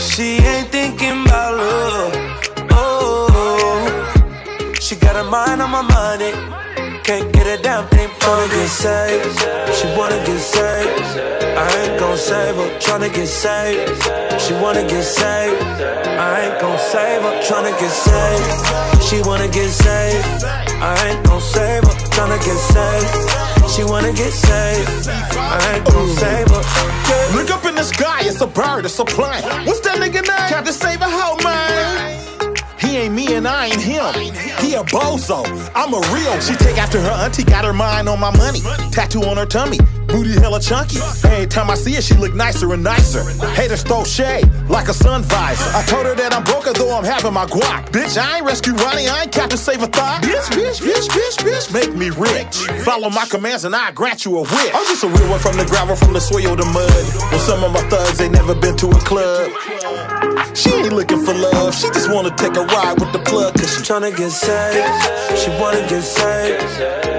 She 0.00 0.38
ain't 0.38 0.68
thinking 0.68 1.26
about 1.26 1.56
love. 1.58 2.14
Oh, 2.70 4.72
she 4.80 4.96
got 4.96 5.14
her 5.14 5.30
mind 5.30 5.60
on 5.60 5.70
my 5.70 5.82
money. 5.82 6.32
can't 7.04 7.30
get 7.34 7.46
it 7.46 7.62
down, 7.62 7.86
ain't 7.92 8.10
tryna 8.20 8.48
get 8.48 8.68
saved. 8.68 9.38
She 9.76 9.86
wanna 9.98 10.16
get 10.24 10.40
saved. 10.40 11.18
I 11.58 11.68
ain't 11.82 12.00
gon' 12.00 12.16
save 12.16 12.56
her, 12.56 12.78
tryna 12.78 13.12
get 13.12 13.26
saved. 13.26 14.02
She 14.40 14.54
wanna 14.54 14.86
get 14.88 15.02
saved. 15.02 15.62
I 15.62 16.40
ain't 16.44 16.58
gon' 16.60 16.78
save 16.78 17.22
her, 17.22 17.42
tryna 17.42 17.78
get 17.78 17.90
saved. 17.90 19.02
She 19.02 19.20
wanna 19.28 19.48
get 19.48 19.68
saved. 19.68 20.44
I 20.80 20.94
ain't 21.08 21.22
gon' 21.26 21.40
save 21.40 21.84
her, 21.84 21.94
tryna 22.14 22.38
get 22.44 22.58
saved. 22.72 23.49
She 23.70 23.84
wanna 23.84 24.12
get 24.12 24.32
saved. 24.32 25.08
I 25.08 25.74
ain't 25.74 25.84
gon' 25.84 26.08
save 26.16 26.48
her. 26.48 26.62
Yeah. 27.08 27.36
Look 27.36 27.50
up 27.50 27.64
in 27.64 27.74
the 27.76 27.84
sky, 27.84 28.20
it's 28.22 28.40
a 28.40 28.46
bird, 28.46 28.84
it's 28.84 28.98
a 28.98 29.04
plane. 29.04 29.42
What's 29.66 29.80
that 29.80 29.98
nigga 29.98 30.22
name? 30.26 30.48
Captain 30.48 30.72
Save 30.72 31.00
a 31.00 31.08
hoe, 31.08 31.38
man. 31.44 32.18
He 32.80 32.96
ain't 32.96 33.14
me 33.14 33.34
and 33.34 33.46
I 33.46 33.66
ain't 33.66 33.80
him. 33.80 34.12
He 34.58 34.74
a 34.74 34.82
bozo. 34.82 35.44
I'm 35.74 35.94
a 35.94 36.00
real. 36.12 36.40
She 36.40 36.56
take 36.56 36.78
after 36.78 37.00
her 37.00 37.10
auntie, 37.10 37.44
got 37.44 37.64
her 37.64 37.72
mind 37.72 38.08
on 38.08 38.18
my 38.18 38.36
money. 38.36 38.60
Tattoo 38.90 39.22
on 39.22 39.36
her 39.36 39.46
tummy, 39.46 39.78
booty 40.10 40.32
hella 40.38 40.60
chunky. 40.60 40.98
Every 41.24 41.46
time 41.46 41.70
I 41.70 41.74
see 41.74 41.94
her, 41.94 42.02
she 42.02 42.14
look 42.14 42.34
nicer 42.34 42.72
and 42.72 42.82
nicer. 42.82 43.22
Haters 43.54 43.82
throw 43.82 44.04
shade 44.04 44.48
like 44.68 44.88
a 44.88 44.94
sun 44.94 45.22
visor. 45.22 45.70
I 45.76 45.82
told 45.84 46.06
her 46.06 46.14
that 46.14 46.32
I'm 46.34 46.44
broke, 46.44 46.64
though 46.74 46.96
I'm 46.96 47.04
having 47.04 47.32
my 47.32 47.46
guac. 47.46 47.90
Bitch, 47.90 48.18
I 48.18 48.38
ain't 48.38 48.46
rescue 48.46 48.74
Ronnie, 48.74 49.08
I 49.08 49.22
ain't 49.22 49.32
Captain 49.32 49.58
Save 49.58 49.82
a 49.82 49.86
thought. 49.86 50.22
Bitch, 50.22 50.50
bitch, 50.50 50.80
bitch, 50.80 51.08
bitch, 51.08 51.36
bitch, 51.42 51.72
make 51.72 51.94
me 51.94 52.10
rich. 52.10 52.56
Follow 52.84 53.10
my 53.10 53.26
commands 53.26 53.64
and 53.64 53.74
I 53.74 53.92
grant 53.92 54.24
you 54.24 54.38
a 54.38 54.42
wish. 54.42 54.74
I'm 54.74 54.84
just 54.86 55.04
a 55.04 55.08
real 55.08 55.30
one 55.30 55.40
from 55.40 55.56
the 55.56 55.64
gravel, 55.64 55.96
from 55.96 56.12
the 56.12 56.20
soil 56.20 56.56
to 56.56 56.64
mud. 56.66 57.04
Well, 57.30 57.38
some 57.40 57.64
of 57.64 57.72
my 57.72 57.82
thugs, 57.88 58.18
they 58.18 58.28
never 58.28 58.54
been 58.54 58.76
to 58.78 58.88
a 58.88 59.00
club. 59.00 59.50
She 60.54 60.70
ain't 60.70 60.92
looking 60.92 61.24
for 61.24 61.34
love, 61.34 61.74
she 61.74 61.88
just 61.90 62.12
wanna 62.12 62.34
take 62.36 62.56
a 62.56 62.64
ride 62.64 62.98
with 62.98 63.12
the 63.12 63.20
plug, 63.20 63.54
cause 63.54 63.74
she 63.74 63.82
tryna 63.82 64.16
get 64.16 64.30
saved. 64.30 65.38
She 65.38 65.50
wanna 65.60 65.86
get 65.88 66.02
saved. 66.02 66.62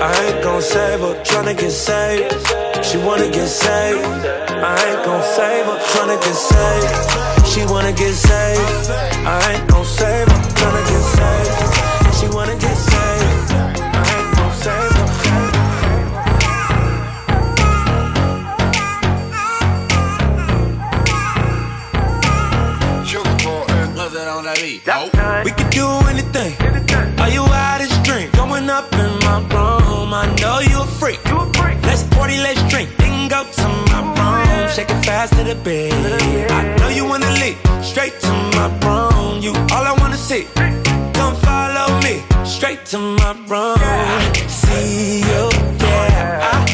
I 0.01 0.25
ain't 0.25 0.43
gon' 0.43 0.61
save 0.61 0.99
her, 0.99 1.15
tryna 1.23 1.57
get 1.57 1.71
saved. 1.71 2.60
She 2.83 2.97
wanna 2.97 3.29
get 3.29 3.47
saved. 3.47 4.05
I 4.05 4.75
ain't 4.87 5.05
gon' 5.05 5.23
save 5.23 5.65
her, 5.65 5.77
tryna 5.91 6.17
get 6.25 6.35
saved. 6.35 7.47
She 7.47 7.65
wanna 7.65 7.93
get 7.93 8.13
saved. 8.13 8.89
I 9.25 9.53
ain't 9.53 9.67
gon' 9.69 9.85
save 9.85 10.27
her, 10.27 10.39
tryna 10.59 10.83
get 10.91 11.03
saved. 11.15 12.17
She 12.19 12.27
wanna 12.35 12.55
get 12.55 12.75
saved. 12.75 13.51
I 13.53 14.13
ain't 14.17 14.35
gon' 14.35 14.53
save 14.63 14.91
her. 14.91 15.11
Eh. 24.53 25.43
We 25.45 25.51
can 25.51 25.69
do 25.69 25.87
anything. 26.09 26.53
Are 27.19 27.29
you 27.29 27.41
out 27.41 27.79
this 27.79 27.97
drink? 28.03 28.33
Going 28.33 28.69
up 28.69 28.91
in 28.93 29.19
my 29.19 29.39
room. 29.53 29.80
I 30.13 30.27
know 30.41 30.59
you 30.59 30.81
a 30.81 30.85
freak. 30.85 31.19
You 31.25 31.37
a 31.37 31.53
freak. 31.53 31.81
Let's 31.83 32.03
party, 32.03 32.37
let's 32.37 32.61
drink. 32.69 32.89
Then 32.97 33.29
go 33.29 33.43
to 33.43 33.67
my 33.91 34.01
oh, 34.03 34.59
room. 34.59 34.69
Shake 34.69 34.89
it 34.89 35.05
fast 35.05 35.33
to 35.37 35.43
the 35.43 35.55
bed. 35.55 36.51
I 36.51 36.75
know 36.77 36.89
you 36.89 37.05
wanna 37.05 37.31
leave. 37.39 37.57
Straight 37.81 38.19
to 38.19 38.31
my 38.57 38.67
room. 38.83 39.41
You 39.41 39.51
all 39.73 39.85
I 39.91 39.95
wanna 39.99 40.17
see. 40.17 40.47
Come 41.13 41.35
follow 41.37 41.99
me. 42.01 42.23
Straight 42.43 42.85
to 42.87 42.97
my 42.99 43.31
room. 43.47 43.77
See 44.49 45.19
you, 45.21 45.49
yeah. 45.79 46.49
I 46.51 46.70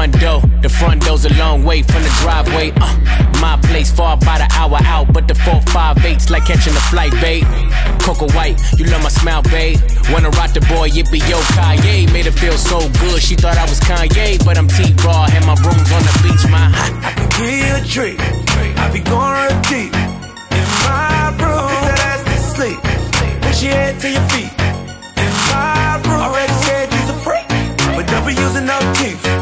front 0.00 0.18
door. 0.18 0.40
The 0.62 0.68
front 0.70 1.02
door's 1.04 1.26
a 1.26 1.34
long 1.34 1.62
way 1.62 1.82
from 1.82 2.02
the 2.02 2.08
driveway. 2.22 2.72
Uh, 2.80 2.88
my 3.38 3.60
place 3.68 3.92
far 3.92 4.16
by 4.16 4.38
the 4.38 4.48
hour 4.56 4.78
out, 4.80 5.12
but 5.12 5.28
the 5.28 5.34
four, 5.34 5.60
five, 5.76 6.02
eight's 6.06 6.30
like 6.30 6.46
catching 6.46 6.72
a 6.72 6.80
flight, 6.88 7.12
babe. 7.20 7.44
Coco 8.00 8.26
White, 8.32 8.56
you 8.78 8.86
love 8.86 9.02
my 9.02 9.10
smile, 9.10 9.42
babe. 9.42 9.78
Wanna 10.10 10.30
rock 10.40 10.54
the 10.54 10.64
boy, 10.72 10.88
it 10.88 11.10
be 11.12 11.18
yo, 11.28 11.36
Kanye. 11.52 12.10
Made 12.14 12.24
her 12.24 12.32
feel 12.32 12.56
so 12.56 12.78
good, 13.00 13.20
she 13.20 13.34
thought 13.34 13.58
I 13.58 13.64
was 13.68 13.78
Kanye, 13.80 14.42
but 14.42 14.56
I'm 14.56 14.68
T-Raww, 14.68 15.36
and 15.36 15.44
my 15.44 15.56
room's 15.60 15.92
on 15.92 16.02
the 16.08 16.14
beach, 16.24 16.48
my 16.48 16.72
I 17.04 17.12
can 17.12 17.28
give 17.36 17.76
a 17.76 17.82
treat. 17.84 18.16
I 18.80 18.88
be 18.88 19.00
going 19.00 19.36
real 19.36 19.60
deep 19.68 19.92
in 20.56 20.66
my 20.88 21.28
room. 21.36 21.68
Put 21.76 21.92
that 21.92 22.00
ass 22.08 22.24
to 22.24 22.36
sleep. 22.56 22.80
Push 23.44 23.62
your 23.64 23.76
head 23.76 24.00
to 24.00 24.08
your 24.08 24.24
feet. 24.32 24.52
In 25.20 25.32
my 25.52 26.00
room. 26.08 26.24
Already 26.24 26.56
said 26.64 26.88
you's 26.88 27.10
a 27.12 27.18
freak, 27.20 27.44
but 27.92 28.08
don't 28.08 28.24
be 28.24 28.32
using 28.32 28.64
no 28.64 28.80
teeth. 28.96 29.39